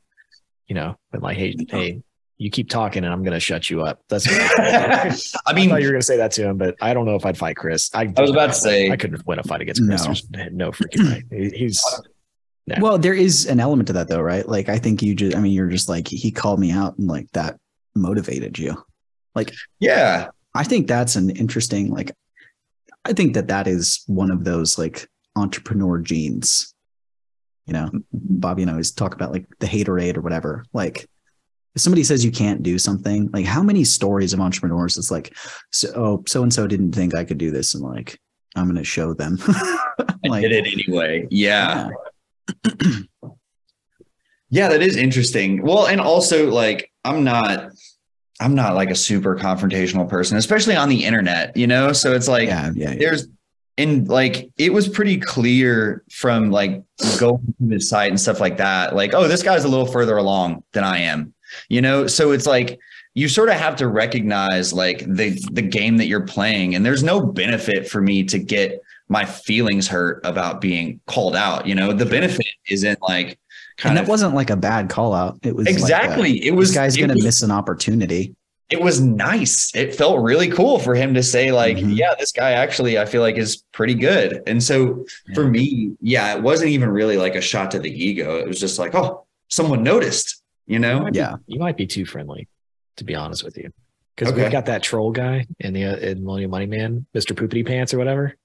[0.67, 2.03] you know, been like, hey, hey,
[2.37, 4.01] you keep talking and I'm going to shut you up.
[4.09, 6.77] That's I, I mean, I thought you were going to say that to him, but
[6.81, 7.91] I don't know if I'd fight Chris.
[7.93, 10.25] I, I was about to say I couldn't win a fight against Chris.
[10.31, 11.51] No, no freaking way.
[11.55, 11.83] He's
[12.81, 14.49] well, there is an element to that though, right?
[14.49, 17.09] Like I think you just I mean you're just like he called me out and
[17.09, 17.59] like that
[17.95, 18.83] motivated you.
[19.35, 20.29] Like yeah.
[20.55, 22.13] I think that's an interesting like
[23.05, 26.75] I think that that is one of those like entrepreneur genes.
[27.67, 30.65] You know, Bobby and I always talk about like the haterade or whatever.
[30.73, 31.07] Like
[31.75, 35.37] if somebody says you can't do something, like how many stories of entrepreneurs is like,
[35.71, 38.19] so oh, so and so didn't think I could do this, and like
[38.57, 39.39] I'm going to show them.
[40.25, 41.27] like, I did it anyway.
[41.31, 41.89] Yeah.
[41.89, 41.91] yeah.
[44.51, 45.63] yeah, that is interesting.
[45.63, 47.73] Well, and also like I'm not
[48.41, 51.93] I'm not like a super confrontational person, especially on the internet, you know?
[51.93, 52.99] So it's like yeah, yeah, yeah.
[52.99, 53.29] there's
[53.77, 56.83] and like it was pretty clear from like
[57.19, 60.17] going to his site and stuff like that, like, oh, this guy's a little further
[60.17, 61.35] along than I am,
[61.69, 62.07] you know?
[62.07, 62.79] So it's like
[63.15, 66.75] you sort of have to recognize like the the game that you're playing.
[66.75, 71.67] And there's no benefit for me to get my feelings hurt about being called out.
[71.67, 73.39] You know, the benefit isn't like
[73.79, 75.39] kind and of, wasn't like a bad call out.
[75.43, 76.35] It was exactly.
[76.35, 78.35] Like a, it was guy's going to miss an opportunity.
[78.71, 79.75] It was nice.
[79.75, 81.93] It felt really cool for him to say like, mm-hmm.
[81.93, 84.43] yeah, this guy actually I feel like is pretty good.
[84.47, 85.35] And so yeah.
[85.35, 88.37] for me, yeah, it wasn't even really like a shot to the ego.
[88.37, 90.43] It was just like, oh, someone noticed.
[90.67, 91.07] You know?
[91.07, 91.37] You yeah.
[91.47, 92.47] Be, you might be too friendly,
[92.97, 93.73] to be honest with you.
[94.15, 94.43] Because okay.
[94.43, 97.33] we've got that troll guy in the uh, in Millennial Money Man, Mr.
[97.33, 98.37] Poopity Pants or whatever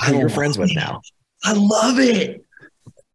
[0.00, 1.02] who you're friends with now.
[1.44, 2.44] I love it.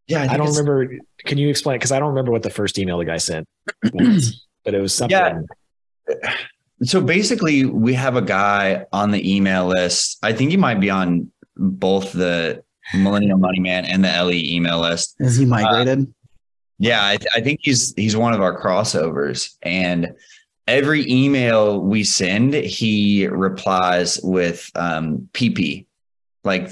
[0.06, 0.98] Yeah, I, I don't remember.
[1.24, 1.76] Can you explain?
[1.76, 3.46] Because I don't remember what the first email the guy sent,
[3.92, 5.46] was, but it was something.
[6.08, 6.34] Yeah.
[6.82, 10.18] So basically, we have a guy on the email list.
[10.22, 12.64] I think he might be on both the
[12.94, 15.14] Millennial Money Man and the LE email list.
[15.20, 16.00] Is he migrated?
[16.00, 16.12] Uh,
[16.78, 20.14] yeah, I, I think he's he's one of our crossovers, and
[20.66, 25.84] every email we send, he replies with um, PP
[26.44, 26.70] like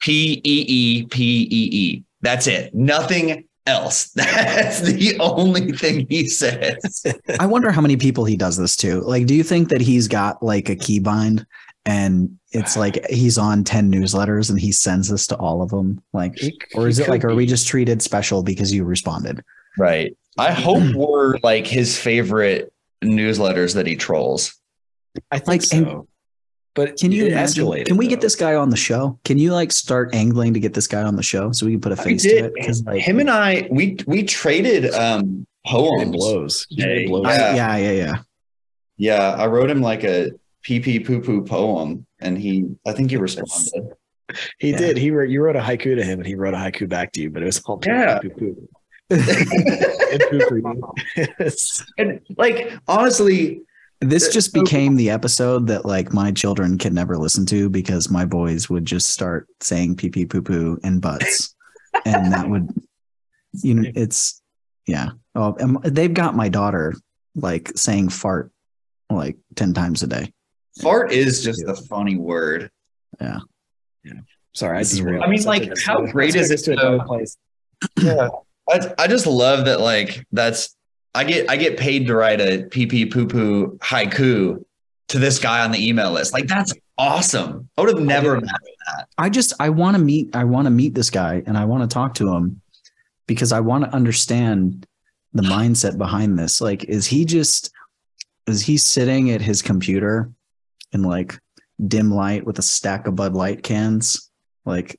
[0.00, 2.04] P E E P E E.
[2.20, 2.74] That's it.
[2.74, 4.08] Nothing else.
[4.14, 7.04] That's the only thing he says.
[7.40, 9.00] I wonder how many people he does this to.
[9.00, 11.44] Like, do you think that he's got like a keybind
[11.86, 16.02] and it's like he's on 10 newsletters and he sends this to all of them?
[16.12, 16.38] Like,
[16.74, 19.42] or is it like, are we just treated special because you responded?
[19.76, 20.16] Right.
[20.38, 22.72] I hope we're like his favorite
[23.02, 24.54] newsletters that he trolls.
[25.30, 26.08] I think like, so.
[26.74, 27.64] But Can you it imagine?
[27.66, 29.18] escalated, Can we get this guy on the show?
[29.24, 31.80] Can you like start angling to get this guy on the show so we can
[31.80, 32.54] put a face to it?
[32.54, 36.10] Because like, Him and I, we we traded um poems.
[36.16, 36.66] blows.
[36.70, 37.26] Hey, It blows.
[37.26, 37.54] I- yeah.
[37.54, 38.14] yeah, yeah, yeah.
[38.96, 40.30] Yeah, I wrote him like a
[40.62, 43.94] pee pee poo poo poem, and he, I think he responded.
[44.58, 44.76] He Yeah.
[44.78, 44.96] did.
[44.96, 45.28] He wrote.
[45.30, 47.28] You wrote a haiku to him, and he wrote a haiku back to you.
[47.30, 48.18] But it was all Yeah.
[48.20, 48.68] poo poo.
[49.10, 50.60] And poo for
[51.98, 53.62] and like honestly,
[54.08, 57.68] This Uh, just so- became the episode that like my children can never listen to
[57.68, 61.54] because my boys would just start saying pee pee poo poo and butts.
[62.04, 62.68] and that would,
[63.62, 64.42] you know, it's,
[64.86, 65.10] yeah.
[65.34, 66.94] Oh, and they've got my daughter
[67.34, 68.50] like saying fart
[69.10, 70.32] like 10 times a day.
[70.80, 72.70] fart is just a funny word.
[73.20, 73.38] Yeah
[74.04, 74.20] yeah
[74.54, 75.22] sorry, I This is derailed.
[75.24, 77.36] I mean, like, how great is this us it to a place.
[78.00, 78.28] Yeah,
[78.70, 79.80] I, I just love that.
[79.80, 80.76] Like that's
[81.14, 84.64] I get I get paid to write a pee pee poo poo haiku
[85.08, 86.32] to this guy on the email list.
[86.32, 87.68] Like that's awesome.
[87.76, 89.08] I would have never imagined that.
[89.18, 91.88] I just I want to meet I want to meet this guy and I want
[91.88, 92.60] to talk to him
[93.26, 94.86] because I want to understand
[95.32, 96.60] the mindset behind this.
[96.60, 97.70] Like, is he just
[98.46, 100.30] is he sitting at his computer
[100.92, 101.38] in like
[101.86, 104.30] dim light with a stack of Bud Light cans,
[104.64, 104.98] like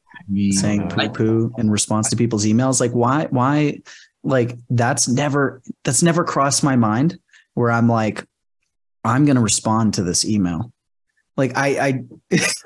[0.51, 2.79] saying Uh, poo poo in response to people's emails?
[2.79, 3.79] Like, why why
[4.25, 7.17] like that's never that's never crossed my mind
[7.53, 8.25] where I'm like,
[9.03, 10.73] I'm gonna respond to this email.
[11.37, 11.99] Like I I
[12.29, 12.63] it's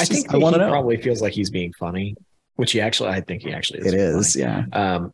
[0.00, 0.70] I just- think I want he to know.
[0.72, 2.14] probably feels like he's being funny,
[2.56, 3.86] which he actually, I think he actually is.
[3.86, 4.64] It is, yeah.
[4.72, 5.12] Um,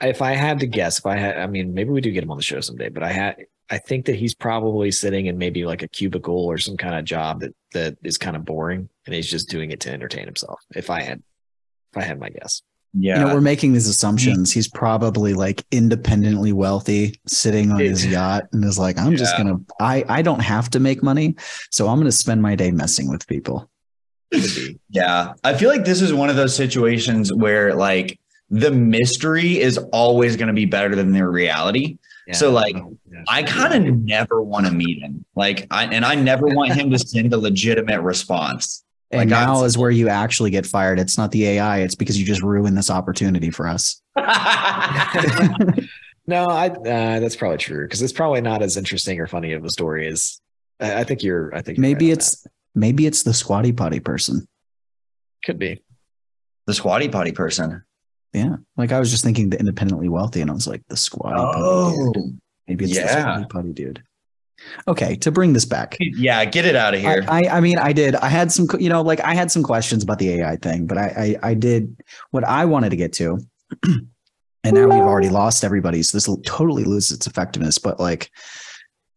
[0.00, 2.30] if I had to guess, if I had, I mean, maybe we do get him
[2.32, 3.36] on the show someday, but I had,
[3.70, 7.04] I think that he's probably sitting in maybe like a cubicle or some kind of
[7.04, 10.60] job that that is kind of boring, and he's just doing it to entertain himself.
[10.74, 11.22] If I had,
[11.92, 12.62] if I had my guess,
[12.94, 13.20] Yeah.
[13.20, 14.52] You know, we're making these assumptions.
[14.52, 19.58] He's probably like independently wealthy, sitting on his yacht, and is like, "I'm just gonna.
[19.80, 21.34] I I don't have to make money,
[21.70, 23.70] so I'm gonna spend my day messing with people."
[24.88, 25.34] Yeah.
[25.44, 28.18] I feel like this is one of those situations where like
[28.50, 31.98] the mystery is always going to be better than the reality.
[32.32, 33.24] So, like, oh, Yeah.
[33.28, 35.24] I kind of never want to meet him.
[35.34, 38.84] Like I and I never want him to send a legitimate response.
[39.12, 40.98] And Like, now is where you actually get fired.
[40.98, 41.80] It's not the AI.
[41.80, 44.00] It's because you just ruined this opportunity for us.
[46.26, 49.64] no, I uh, that's probably true because it's probably not as interesting or funny of
[49.64, 50.40] a story as
[50.80, 51.54] I, I think you're.
[51.54, 54.48] I think you're maybe right on it's maybe it's the squatty potty person.
[55.44, 55.82] could be.
[56.66, 57.84] the squatty potty person.
[58.32, 61.36] Yeah, like I was just thinking the independently wealthy, and I was like the squatty
[61.36, 61.60] potty.
[61.62, 62.12] Oh.
[62.14, 62.40] Dude.
[62.66, 64.02] Maybe it's the squatty potty dude.
[64.88, 65.96] Okay, to bring this back.
[66.00, 67.24] Yeah, get it out of here.
[67.28, 69.62] I, I I mean I did I had some you know like I had some
[69.62, 71.96] questions about the AI thing but I I, I did
[72.30, 73.38] what I wanted to get to
[73.84, 78.30] and now we've already lost everybody so this will totally lose its effectiveness but like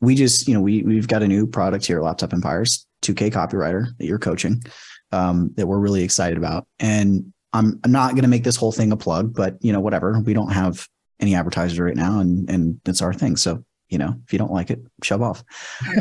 [0.02, 3.88] we just you know we we've got a new product here Laptop Empires 2K copywriter
[3.98, 4.62] that you're coaching
[5.12, 8.72] um, that we're really excited about and I'm, I'm not going to make this whole
[8.72, 10.88] thing a plug but you know whatever we don't have
[11.20, 14.52] any advertisers right now and and it's our thing so you know if you don't
[14.52, 15.44] like it shove off.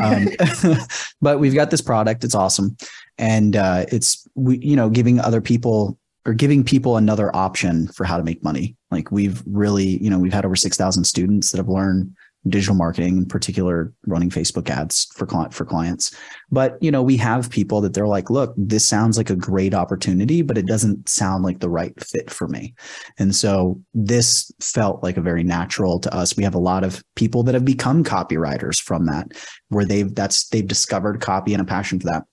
[0.01, 0.29] Um,
[1.21, 2.23] but we've got this product.
[2.23, 2.75] It's awesome.
[3.17, 8.03] And uh, it's we you know giving other people or giving people another option for
[8.03, 8.75] how to make money.
[8.91, 12.15] Like we've really you know we've had over 6000 students that have learned
[12.47, 16.15] digital marketing in particular running facebook ads for client for clients.
[16.51, 19.73] But you know we have people that they're like look this sounds like a great
[19.73, 22.73] opportunity but it doesn't sound like the right fit for me.
[23.17, 26.37] And so this felt like a very natural to us.
[26.37, 29.31] We have a lot of people that have become copywriters from that
[29.69, 32.23] where they've that's they've discovered copy and a passion for that.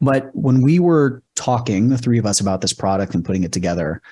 [0.00, 3.52] But when we were talking the three of us about this product and putting it
[3.52, 4.02] together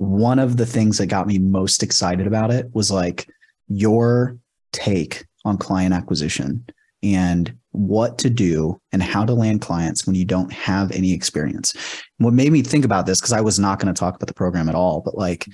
[0.00, 3.28] one of the things that got me most excited about it was like
[3.70, 4.36] your
[4.72, 6.66] take on client acquisition
[7.02, 11.74] and what to do and how to land clients when you don't have any experience.
[12.18, 14.34] What made me think about this, because I was not going to talk about the
[14.34, 15.46] program at all, but like,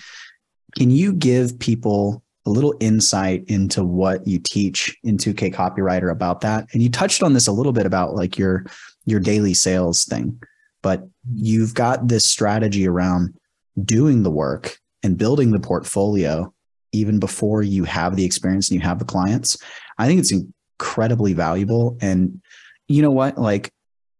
[0.76, 6.40] can you give people a little insight into what you teach in 2K copywriter about
[6.40, 6.66] that?
[6.72, 8.66] And you touched on this a little bit about like your
[9.04, 10.40] your daily sales thing,
[10.82, 13.38] but you've got this strategy around
[13.84, 16.52] doing the work and building the portfolio
[16.96, 19.58] even before you have the experience and you have the clients.
[19.98, 21.96] I think it's incredibly valuable.
[22.00, 22.40] And
[22.88, 23.38] you know what?
[23.38, 23.72] Like,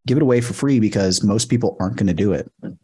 [0.07, 2.51] give it away for free because most people aren't going to do it.
[2.63, 2.77] So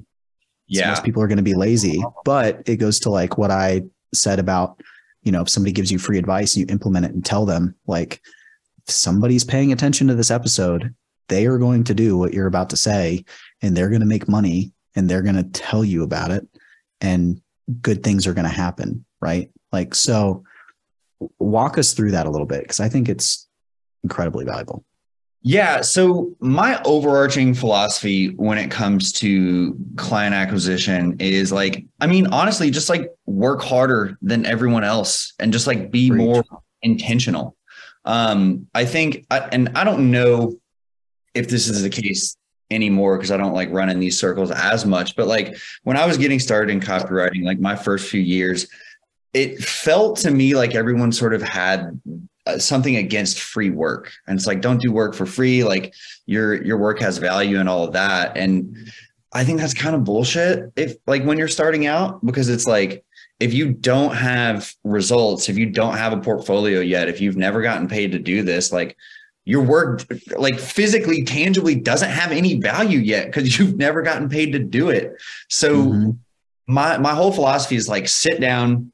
[0.66, 0.88] yeah.
[0.88, 2.02] most people are going to be lazy.
[2.24, 3.82] But it goes to like what I
[4.14, 4.80] said about,
[5.22, 7.74] you know, if somebody gives you free advice and you implement it and tell them,
[7.86, 8.20] like,
[8.86, 10.94] if somebody's paying attention to this episode,
[11.28, 13.24] they are going to do what you're about to say
[13.62, 16.46] and they're going to make money and they're going to tell you about it
[17.00, 17.40] and
[17.80, 19.04] good things are going to happen.
[19.20, 19.50] Right.
[19.72, 20.44] Like, so
[21.38, 23.48] walk us through that a little bit because I think it's
[24.02, 24.84] incredibly valuable.
[25.44, 25.80] Yeah.
[25.80, 32.70] So my overarching philosophy when it comes to client acquisition is like, I mean, honestly,
[32.70, 36.18] just like work harder than everyone else and just like be Preach.
[36.18, 36.44] more
[36.82, 37.56] intentional.
[38.04, 40.54] Um, I think, and I don't know
[41.34, 42.36] if this is the case
[42.70, 46.18] anymore because I don't like running these circles as much, but like when I was
[46.18, 48.68] getting started in copywriting, like my first few years,
[49.34, 52.00] it felt to me like everyone sort of had
[52.46, 54.10] uh, something against free work.
[54.26, 55.64] And it's like don't do work for free.
[55.64, 55.94] Like
[56.26, 58.36] your your work has value and all of that.
[58.36, 58.76] And
[59.34, 63.02] i think that's kind of bullshit if like when you're starting out because it's like
[63.40, 67.62] if you don't have results if you don't have a portfolio yet if you've never
[67.62, 68.94] gotten paid to do this like
[69.46, 70.04] your work
[70.36, 74.90] like physically tangibly doesn't have any value yet because you've never gotten paid to do
[74.90, 75.14] it.
[75.48, 76.18] So Mhm.
[76.66, 78.92] my my whole philosophy is like sit down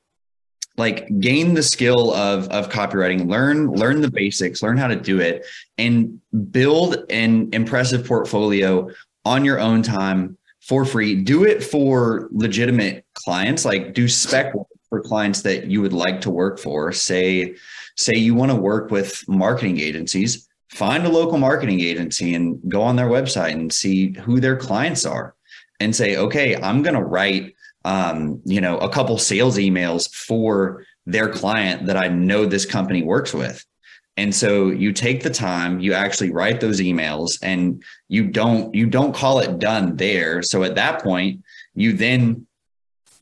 [0.78, 5.20] like gain the skill of of copywriting learn learn the basics learn how to do
[5.20, 5.44] it
[5.76, 6.20] and
[6.50, 8.88] build an impressive portfolio
[9.24, 11.14] on your own time for free.
[11.14, 14.54] Do it for legitimate clients like do spec
[14.88, 16.92] for clients that you would like to work for.
[16.92, 17.56] Say
[17.96, 22.82] say you want to work with marketing agencies find a local marketing agency and go
[22.82, 25.34] on their website and see who their clients are
[25.80, 27.54] and say okay i'm going to write
[27.88, 33.02] um, you know, a couple sales emails for their client that I know this company
[33.02, 33.64] works with.
[34.18, 38.86] And so you take the time, you actually write those emails and you don't you
[38.88, 40.42] don't call it done there.
[40.42, 41.42] So at that point,
[41.74, 42.46] you then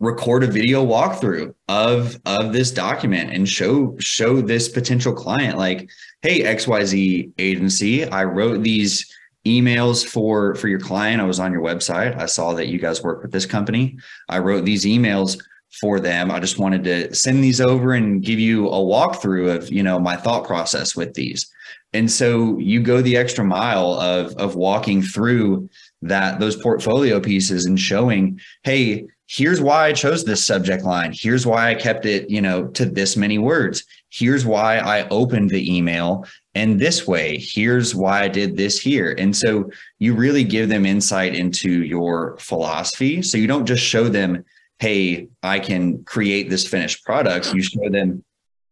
[0.00, 5.88] record a video walkthrough of of this document and show show this potential client like,
[6.22, 9.15] hey, XYZ agency, I wrote these
[9.46, 11.20] emails for for your client.
[11.20, 12.18] I was on your website.
[12.18, 13.98] I saw that you guys work with this company.
[14.28, 15.42] I wrote these emails
[15.80, 16.30] for them.
[16.30, 19.98] I just wanted to send these over and give you a walkthrough of you know
[19.98, 21.50] my thought process with these.
[21.92, 25.68] And so you go the extra mile of of walking through
[26.02, 31.12] that those portfolio pieces and showing hey here's why i chose this subject line.
[31.14, 33.84] Here's why i kept it you know to this many words.
[34.10, 37.38] Here's why i opened the email and this way.
[37.38, 39.14] Here's why i did this here.
[39.18, 43.22] And so you really give them insight into your philosophy.
[43.22, 44.44] So you don't just show them
[44.78, 48.22] hey i can create this finished product you show them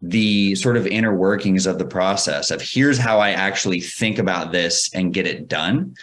[0.09, 4.52] the sort of inner workings of the process of here's how i actually think about
[4.52, 5.94] this and get it done.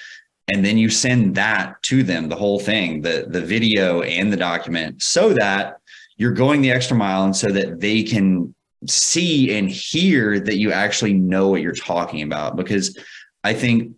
[0.52, 4.38] And then you send that to them the whole thing the the video and the
[4.38, 5.78] document so that
[6.18, 8.54] you're going the extra mile and so that they can
[8.88, 12.56] see and hear that you actually know what you're talking about.
[12.56, 12.98] Because
[13.44, 13.94] i think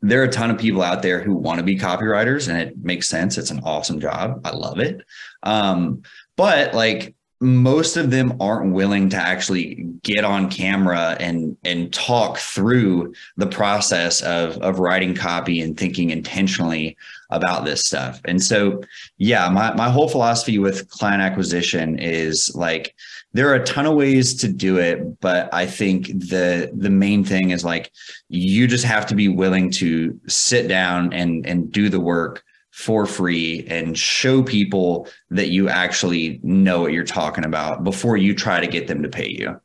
[0.00, 2.76] there are a ton of people out there who want to be copywriters and it
[2.84, 3.36] makes sense.
[3.36, 4.40] It's an awesome job.
[4.44, 5.02] I love it.
[5.42, 6.02] Um,
[6.36, 12.38] but like most of them aren't willing to actually get on camera and and talk
[12.38, 16.96] through the process of of writing copy and thinking intentionally
[17.30, 18.20] about this stuff.
[18.24, 18.82] And so
[19.18, 22.94] yeah my my whole philosophy with client acquisition is like
[23.38, 27.22] there are a ton of ways to do it but i think the the main
[27.22, 27.92] thing is like
[28.28, 32.42] you just have to be willing to sit down and and do the work
[32.78, 38.32] for free and show people that you actually know what you're talking about before you
[38.32, 39.60] try to get them to pay you.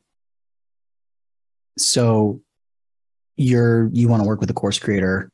[1.78, 2.42] So
[3.36, 5.32] you're you want to work with a course creator,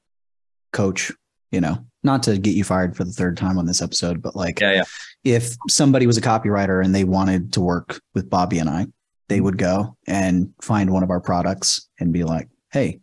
[0.74, 1.14] coach,
[1.52, 4.36] you know, not to get you fired for the third time on this episode, but
[4.36, 4.84] like yeah yeah
[5.24, 8.88] if somebody was a copywriter and they wanted to work with Bobby and I,
[9.28, 13.00] they would go and find one of our products and be like, hey,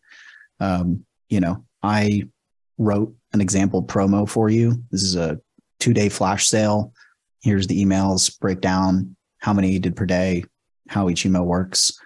[0.60, 2.24] um, you know, I
[2.78, 4.82] wrote an example promo for you.
[4.90, 5.38] This is a
[5.78, 6.92] two day flash sale.
[7.42, 10.44] Here's the emails, breakdown how many you did per day,
[10.88, 11.96] how each email works.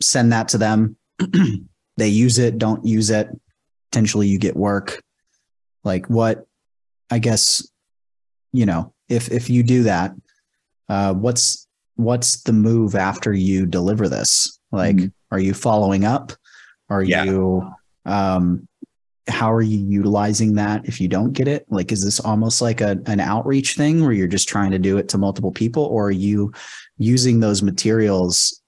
[0.00, 0.96] Send that to them.
[1.96, 3.28] they use it, don't use it.
[3.90, 5.00] Potentially you get work.
[5.84, 6.46] Like what
[7.10, 7.64] I guess,
[8.52, 10.12] you know, if if you do that,
[10.88, 14.58] uh, what's what's the move after you deliver this?
[14.72, 15.12] Like, Mhm.
[15.30, 16.32] are you following up?
[16.88, 17.24] Are Yeah.
[17.24, 17.70] you
[18.06, 18.66] um
[19.28, 21.64] how are you utilizing that if you don't get it?
[21.70, 24.98] Like, is this almost like a, an outreach thing where you're just trying to do
[24.98, 26.52] it to multiple people, or are you
[26.98, 28.60] using those materials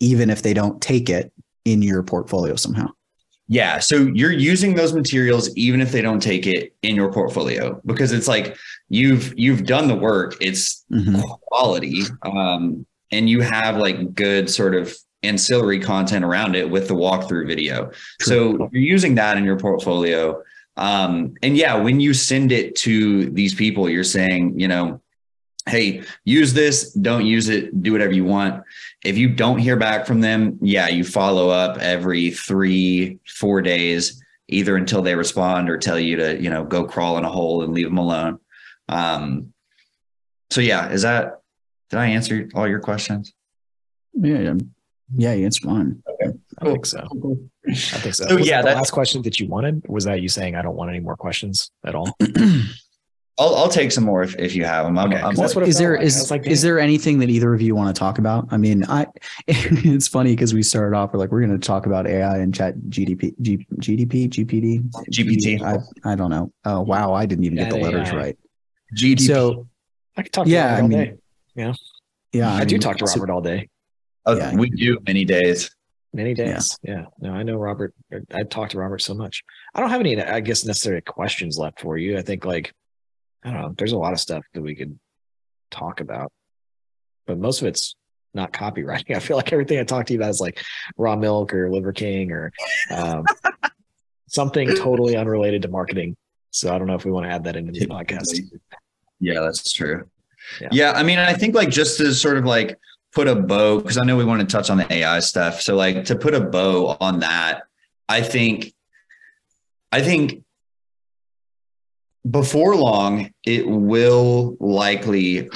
[0.00, 1.32] even if they don't take it
[1.64, 2.88] in your portfolio somehow?
[3.48, 3.78] Yeah.
[3.78, 8.12] So you're using those materials even if they don't take it in your portfolio because
[8.12, 8.56] it's like
[8.88, 10.36] you've you've done the work.
[10.40, 11.22] It's Mhm.
[11.42, 12.02] quality.
[12.22, 17.46] Um, and you have like good sort of ancillary content around it with the walkthrough
[17.46, 17.90] video.
[18.20, 20.42] So you're using that in your portfolio.
[20.76, 25.00] Um, and yeah, when you send it to these people, you're saying, you know,
[25.66, 28.62] hey, use this, don't use it, do whatever you want.
[29.04, 34.22] If you don't hear back from them, yeah, you follow up every three, four days,
[34.48, 37.62] either until they respond or tell you to, you know, go crawl in a hole
[37.62, 38.38] and leave them alone.
[38.88, 39.52] Um,
[40.50, 41.40] so yeah, is that
[41.90, 43.32] did I answer all your questions?
[44.12, 44.38] Yeah,
[45.16, 45.46] yeah, yeah.
[45.46, 46.02] It's fine.
[46.60, 47.00] I think so.
[47.68, 48.26] I think so.
[48.26, 50.54] So, Was yeah, that the that- last question that you wanted was that you saying
[50.54, 52.16] I don't want any more questions at all?
[53.36, 54.96] I'll I'll take some more if, if you have them.
[54.96, 56.06] I'm, Okay, 'cause I'm that's what it is felt there like.
[56.06, 58.46] Is was like, is there anything that either of you want to talk about?
[58.52, 59.06] I mean, I
[59.48, 62.54] it's funny because we started off we're like we're going to talk about AI and
[62.54, 65.60] Chat GDP, G, GDP, GPD, GPT.
[65.62, 65.78] I
[66.10, 66.52] I don't know.
[66.64, 68.16] Oh wow, I didn't even get the letters AI.
[68.16, 68.38] right.
[68.96, 69.20] GDP.
[69.26, 69.66] So
[70.16, 70.98] I could talk to Yeah, Robert I mean,
[71.56, 71.72] day.
[72.32, 73.68] yeah, I, do mean, talk to so- Robert all day.
[74.26, 74.54] Oh, yeah.
[74.56, 75.70] we do many days.
[76.12, 76.78] Many days.
[76.82, 77.06] Yeah.
[77.20, 77.92] No, I know Robert.
[78.12, 79.42] Er, I talked to Robert so much.
[79.74, 82.16] I don't have any, I guess, necessary questions left for you.
[82.16, 82.72] I think, like,
[83.44, 84.98] I don't know, there's a lot of stuff that we could
[85.70, 86.32] talk about,
[87.26, 87.94] but most of it's
[88.32, 89.16] not copywriting.
[89.16, 90.62] I feel like everything I talk to you about is like
[90.96, 92.52] raw milk or Liver King or
[92.90, 93.24] um,
[94.28, 96.16] something totally unrelated to marketing.
[96.50, 98.40] So I don't know if we want to add that into the podcast.
[99.20, 100.08] Yeah, that's true.
[100.60, 100.68] Yeah.
[100.70, 100.92] Yeah.
[100.92, 102.78] I mean, I think like just to sort of like
[103.12, 105.60] put a bow, because I know we want to touch on the AI stuff.
[105.60, 107.62] So like to put a bow on that,
[108.08, 108.72] I think,
[109.90, 110.43] I think
[112.30, 115.48] before long, it will likely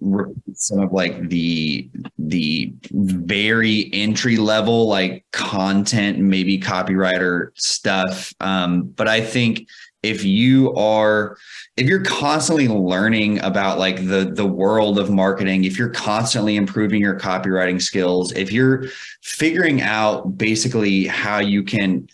[0.00, 8.32] repeat some of like the the very entry level like content, maybe copywriter stuff.
[8.40, 9.68] Um, but I think
[10.02, 11.36] if you are
[11.76, 17.00] if you're constantly learning about like the the world of marketing if you're constantly improving
[17.00, 18.84] your copywriting skills if you're
[19.22, 22.06] figuring out basically how you can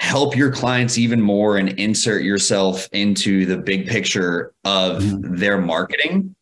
[0.00, 5.36] help your clients even more and insert yourself into the big picture of mm-hmm.
[5.36, 6.34] their marketing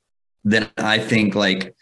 [0.44, 1.74] then i think like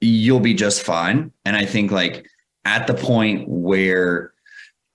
[0.00, 1.32] you'll be just fine.
[1.44, 2.26] And i think like
[2.64, 4.32] at the point where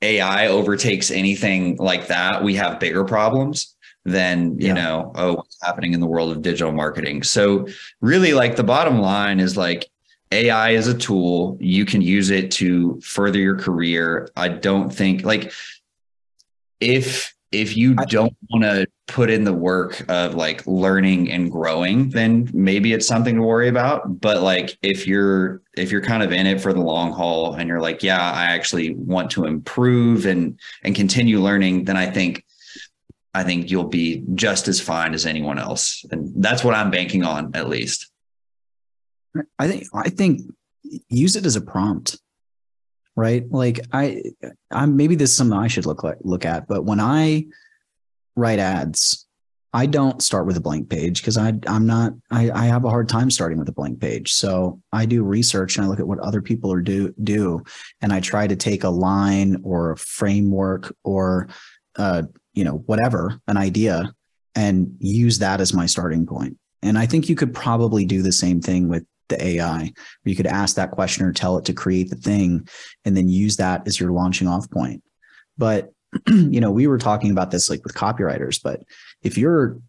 [0.02, 3.76] ai overtakes anything like that we have bigger problems
[4.06, 4.74] than you Yeah.
[4.74, 7.22] know oh what's happening in the world of digital marketing.
[7.24, 7.68] So
[8.00, 9.90] really like the bottom line is like
[10.32, 11.58] ai is a tool.
[11.60, 14.30] You can use it to further your career.
[14.36, 15.52] I don't think like
[16.82, 22.10] if if you don't want to put in the work of like learning and growing
[22.10, 24.22] then maybe it's something to worry about.
[24.22, 27.68] But like if you're if you're kind of in it for the long haul and
[27.68, 32.44] you're like yeah i actually want to improve and and continue learning then i think
[33.34, 36.06] i think you'll be just as fine as anyone else.
[36.12, 38.10] And that's what i'm banking on at least.
[39.60, 40.42] I think I think
[41.10, 42.20] use it as a prompt,
[43.16, 43.50] right?
[43.50, 44.24] Like I,
[44.70, 46.68] I maybe this is something I should look like look at.
[46.68, 47.46] But when I
[48.36, 49.28] write ads,
[49.74, 52.90] I don't start with a blank page because I I'm not I, I have a
[52.90, 54.34] hard time starting with a blank page.
[54.34, 57.64] So I do research and I look at what other people are do do,
[58.02, 61.48] and I try to take a line or a framework or
[61.98, 64.14] uh you know whatever an idea
[64.56, 66.58] and use that as my starting point.
[66.82, 69.92] And I think you could probably do the same thing with the AI,
[70.24, 72.68] you could ask that question or tell it to create the thing
[73.04, 75.04] and then use that as your launching off point.
[75.58, 75.92] But,
[76.28, 78.84] you know, we were talking about this like with copywriters, but
[79.24, 79.80] if you're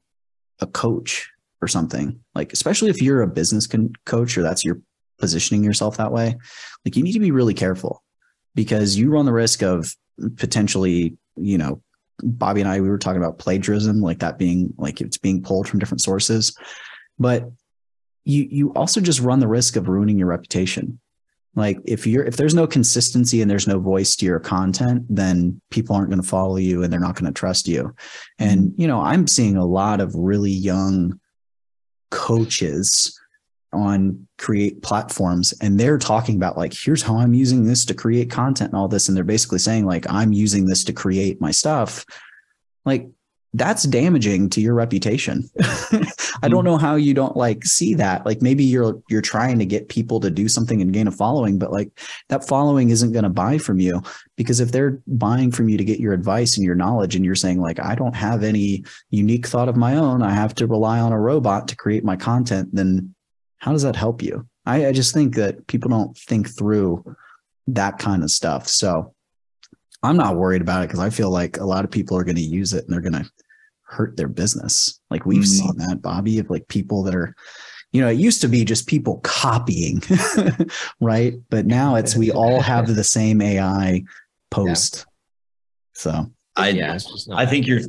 [0.61, 1.31] a coach
[1.61, 4.81] or something, like, especially if you're a business con- coach or that's your
[5.19, 6.37] positioning yourself that way,
[6.85, 8.03] like you need to be really careful
[8.55, 9.95] because you run the risk of
[10.37, 11.83] potentially, you know,
[12.23, 15.69] Bobby and I, we were talking about plagiarism, like that being like it's being pulled
[15.69, 16.57] from different sources.
[17.19, 17.51] But
[18.25, 21.01] you you also just run the risk of ruining your reputation.
[21.55, 25.61] Like if you're if there's no consistency and there's no voice to your content, then
[25.71, 27.95] people aren't going to follow you and they're not going to trust you.
[28.39, 28.81] And mm-hmm.
[28.81, 31.21] you know, I'm seeing a lot of really young
[32.11, 33.19] coaches
[33.73, 38.31] on create platforms and they're talking about like here's how I'm using this to create
[38.31, 41.51] content and all this and they're basically saying like I'm using this to create my
[41.51, 42.05] stuff.
[42.85, 43.09] Like
[43.55, 45.49] that's damaging to your reputation.
[46.43, 46.71] I don't hmm.
[46.71, 48.25] know how you don't like see that.
[48.25, 51.59] Like maybe you're you're trying to get people to do something and gain a following,
[51.59, 51.91] but like
[52.29, 54.03] that following isn't going to buy from you
[54.37, 57.35] because if they're buying from you to get your advice and your knowledge and you're
[57.35, 60.99] saying like I don't have any unique thought of my own, I have to rely
[60.99, 63.15] on a robot to create my content, then
[63.59, 64.49] how does that help you?
[64.65, 67.17] I, I just think that people don't think through
[67.69, 68.67] that kind of stuff.
[68.69, 69.15] So
[70.03, 72.37] I'm not worried about it because I feel like a lot of people are going
[72.37, 73.31] to use it and they're going to
[73.93, 74.99] hurt their business.
[75.11, 75.47] Like we've Mhm.
[75.47, 77.35] seen that, Bobby, of like people that are,
[77.93, 80.03] you know, it used to be just people copying,
[81.01, 81.35] right?
[81.51, 84.03] But now it's we all have the same AI
[84.51, 85.07] post.
[85.95, 87.81] So i yeah, it's just not i think you're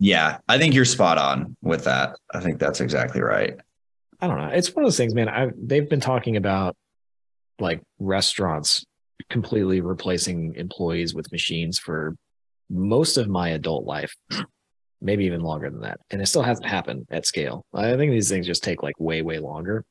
[0.00, 3.54] yeah i think you're spot on with that i think that's exactly right
[4.20, 4.48] I don't know.
[4.48, 5.28] It's one of those things, man.
[5.30, 6.76] I they've been talking about
[7.58, 8.84] like restaurants
[9.30, 12.16] completely replacing employees with machines for
[12.68, 14.12] most of my adult life,
[15.00, 16.00] maybe even longer than that.
[16.10, 17.64] And it still hasn't happened at scale.
[17.74, 19.84] I think these things just take like way, way longer.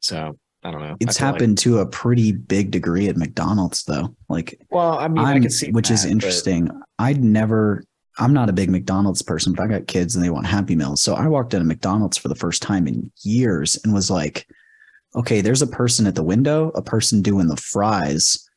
[0.00, 0.96] So I don't know.
[1.00, 4.14] It's I feel like- happened to a pretty big degree at McDonald's, though.
[4.28, 6.70] Like, well, I mean, I I'm- can see which is that, but- interesting.
[6.98, 7.82] I'd never.
[8.18, 11.00] I'm not a big McDonald's person, but I got kids and they want Happy Meals.
[11.00, 14.46] So I walked into McDonald's for the first time in years and was like,
[15.14, 18.49] okay, there's a person at the window, a person doing the fries,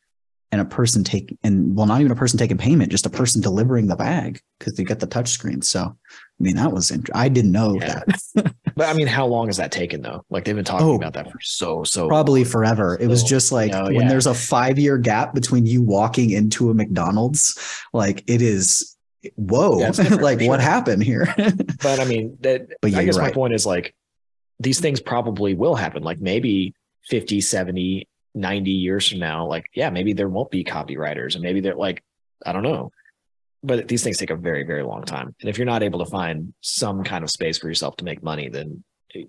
[0.54, 3.42] and a person taking, and well, not even a person taking payment, just a person
[3.42, 5.64] delivering the bag because they got the touch screen.
[5.64, 5.96] So, I
[6.40, 8.04] mean, that was, int- I didn't know Yeah.
[8.36, 8.54] that.
[8.76, 10.26] But I mean, how long has that taken though?
[10.32, 12.50] Like they've been talking Oh, about that for so so Probably long.
[12.52, 12.98] forever.
[13.00, 14.08] It was just like know, when yeah.
[14.10, 17.56] there's a five year gap between you walking into a McDonald's,
[17.94, 18.96] like it is,
[19.36, 19.92] whoa, Yeah,
[20.22, 21.32] like for what happened here?
[21.84, 23.94] But I mean, that But yeah, I guess you're my point is like
[24.60, 26.02] these things probably will happen.
[26.02, 26.74] Like maybe
[27.10, 31.60] 50, 70, 90 years from now, like, yeah, maybe there won't be copywriters and maybe
[31.62, 32.04] they're like,
[32.46, 32.92] I don't know.
[33.64, 35.36] But these things take a very, very long time.
[35.40, 38.22] And if you're not able to find some kind of space for yourself to make
[38.24, 38.84] money, then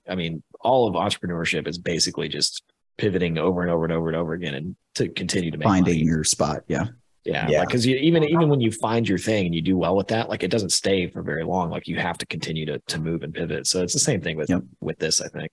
[0.09, 2.63] I mean, all of entrepreneurship is basically just
[2.97, 5.95] pivoting over and over and over and over again and to continue to make Finding
[5.99, 6.05] money.
[6.07, 6.63] your spot.
[6.69, 6.87] Yeah.
[7.25, 7.59] Yeah, Yeah.
[7.61, 10.09] like because you even even when you find your thing and you do well with
[10.09, 11.71] that, like it doesn't stay for very long.
[11.71, 13.67] Like you have to continue to to move and pivot.
[13.67, 14.63] So it's the same thing with Yep.
[14.81, 15.51] with this, I think.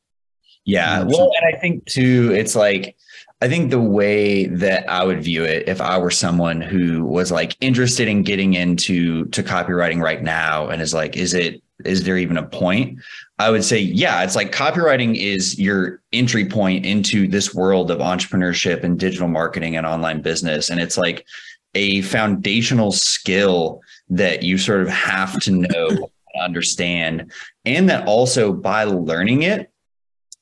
[0.65, 1.03] Yeah.
[1.03, 2.95] Well, and I think too, it's like,
[3.43, 7.31] I think the way that I would view it, if I were someone who was
[7.31, 12.03] like interested in getting into to copywriting right now and is like, is it, is
[12.03, 12.99] there even a point?
[13.39, 17.97] I would say, yeah, it's like copywriting is your entry point into this world of
[17.97, 20.69] entrepreneurship and digital marketing and online business.
[20.69, 21.25] And it's like
[21.73, 27.31] a foundational skill that you sort of have to know, understand,
[27.65, 29.70] and that also by learning it,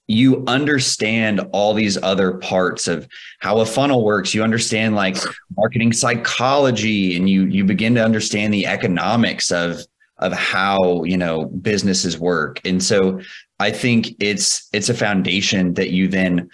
[0.09, 3.07] you understand all these other parts of
[3.39, 4.33] how a funnel works.
[4.33, 5.15] You understand like
[5.55, 9.81] marketing psychology and you you begin to understand the economics of
[10.17, 12.59] of how you know businesses work.
[12.65, 13.21] And so
[13.59, 16.49] i think it's it's a foundation that you then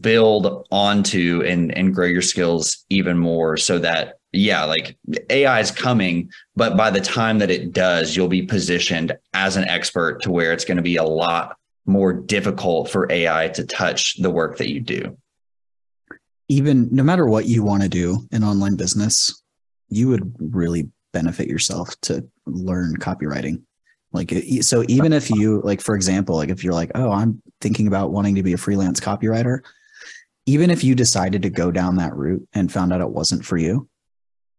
[0.00, 4.96] build onto and and grow your skills even more so that yeah like
[5.30, 9.64] ai is coming but by the time that it does you'll be positioned as an
[9.68, 14.16] expert to where it's going to be a lot more difficult for AI to touch
[14.20, 15.16] the work that you do.
[16.48, 19.42] Even no matter what you want to do in online business,
[19.88, 23.62] you would really benefit yourself to learn copywriting.
[24.12, 27.86] Like, so even if you, like, for example, like if you're like, oh, I'm thinking
[27.86, 29.60] about wanting to be a freelance copywriter,
[30.46, 33.56] even if you decided to go down that route and found out it wasn't for
[33.56, 33.88] you,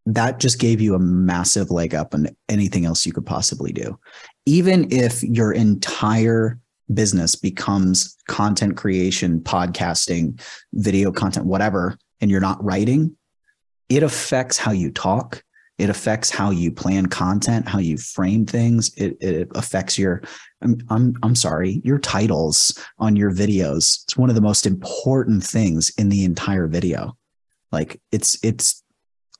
[0.06, 3.98] that just gave you a massive leg up on anything else you could possibly do.
[4.46, 6.58] Even if your entire
[6.92, 10.40] business becomes content creation, podcasting,
[10.72, 13.16] video content, whatever, and you're not writing,
[13.88, 15.42] it affects how you talk.
[15.78, 18.92] It affects how you plan content, how you frame things.
[18.96, 20.22] It, it affects your,
[20.60, 24.02] I'm, I'm, I'm sorry, your titles on your videos.
[24.02, 27.16] It's one of the most important things in the entire video.
[27.70, 28.82] Like it's, it's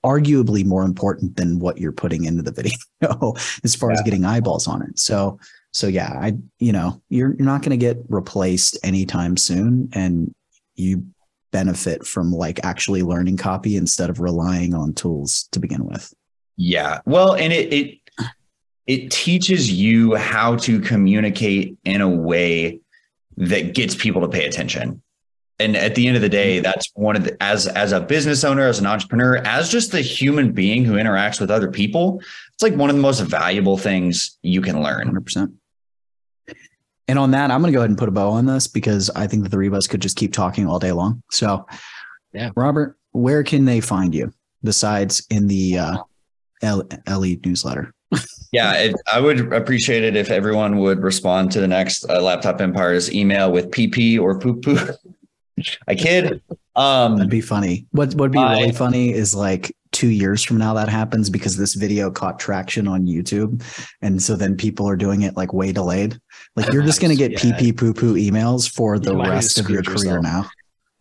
[0.04, 2.52] arguably more important than what you're putting into the
[3.02, 3.34] video
[3.64, 4.98] as far as getting eyeballs on it.
[4.98, 5.40] So,
[5.78, 9.88] so yeah, I, you know, you're, you're not going to get replaced anytime soon.
[9.92, 10.34] And
[10.74, 11.06] you
[11.52, 16.12] benefit from like actually learning copy instead of relying on tools to begin with.
[16.56, 16.98] Yeah.
[17.06, 17.98] Well, and it it
[18.88, 22.80] it teaches you how to communicate in a way
[23.36, 25.00] that gets people to pay attention.
[25.60, 26.64] And at the end of the day, mm-hmm.
[26.64, 30.00] that's one of the as as a business owner, as an entrepreneur, as just the
[30.00, 32.20] human being who interacts with other people,
[32.52, 35.08] it's like one of the most valuable things you can learn.
[35.14, 35.52] 100%.
[37.08, 39.08] And on that, I'm going to go ahead and put a bow on this because
[39.16, 41.22] I think that the three of us could just keep talking all day long.
[41.30, 41.66] So,
[42.32, 42.50] Yeah.
[42.54, 44.30] Robert, where can they find you
[44.62, 45.96] besides in the uh,
[46.62, 47.92] LE newsletter?
[48.50, 52.62] Yeah, it, I would appreciate it if everyone would respond to the next uh, Laptop
[52.62, 54.78] Empires email with PP or poo poo.
[55.88, 56.40] I kid.
[56.74, 57.86] Um, That'd be funny.
[57.90, 61.58] What would be I- really funny is like two years from now that happens because
[61.58, 63.62] this video caught traction on YouTube.
[64.00, 66.18] And so then people are doing it like way delayed.
[66.58, 67.56] Like you're just going to get Yeah.
[67.56, 70.22] pee pee poo poo emails for the rest of your screwed career yourself.
[70.22, 70.50] now.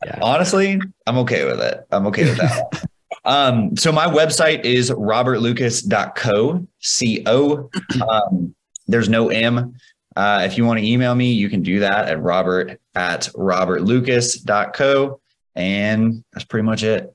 [0.05, 0.20] Yeah.
[0.22, 1.86] Honestly, I'm okay with it.
[1.91, 2.86] I'm okay with that.
[3.26, 6.68] um, so my website is robertlucas.co.
[6.80, 7.70] C-O.
[8.08, 8.55] Um,
[8.88, 9.74] there's no M.
[10.16, 15.20] Uh, if you want to email me, you can do that at robert at robertlucas.co.
[15.55, 17.14] And that's pretty much it.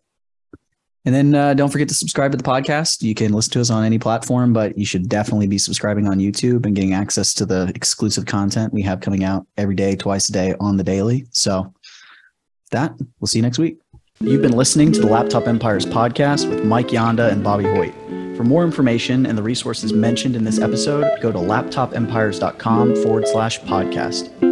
[1.05, 3.03] And then uh, don't forget to subscribe to the podcast.
[3.03, 6.19] You can listen to us on any platform, but you should definitely be subscribing on
[6.19, 10.29] YouTube and getting access to the exclusive content we have coming out every day, twice
[10.29, 11.27] a day on the daily.
[11.31, 11.75] So,
[12.71, 13.79] that we'll see you next week.
[14.21, 17.93] You've been listening to the Laptop Empires podcast with Mike Yanda and Bobby Hoyt.
[18.37, 23.61] For more information and the resources mentioned in this episode, go to laptopempires.com forward slash
[23.61, 24.52] podcast.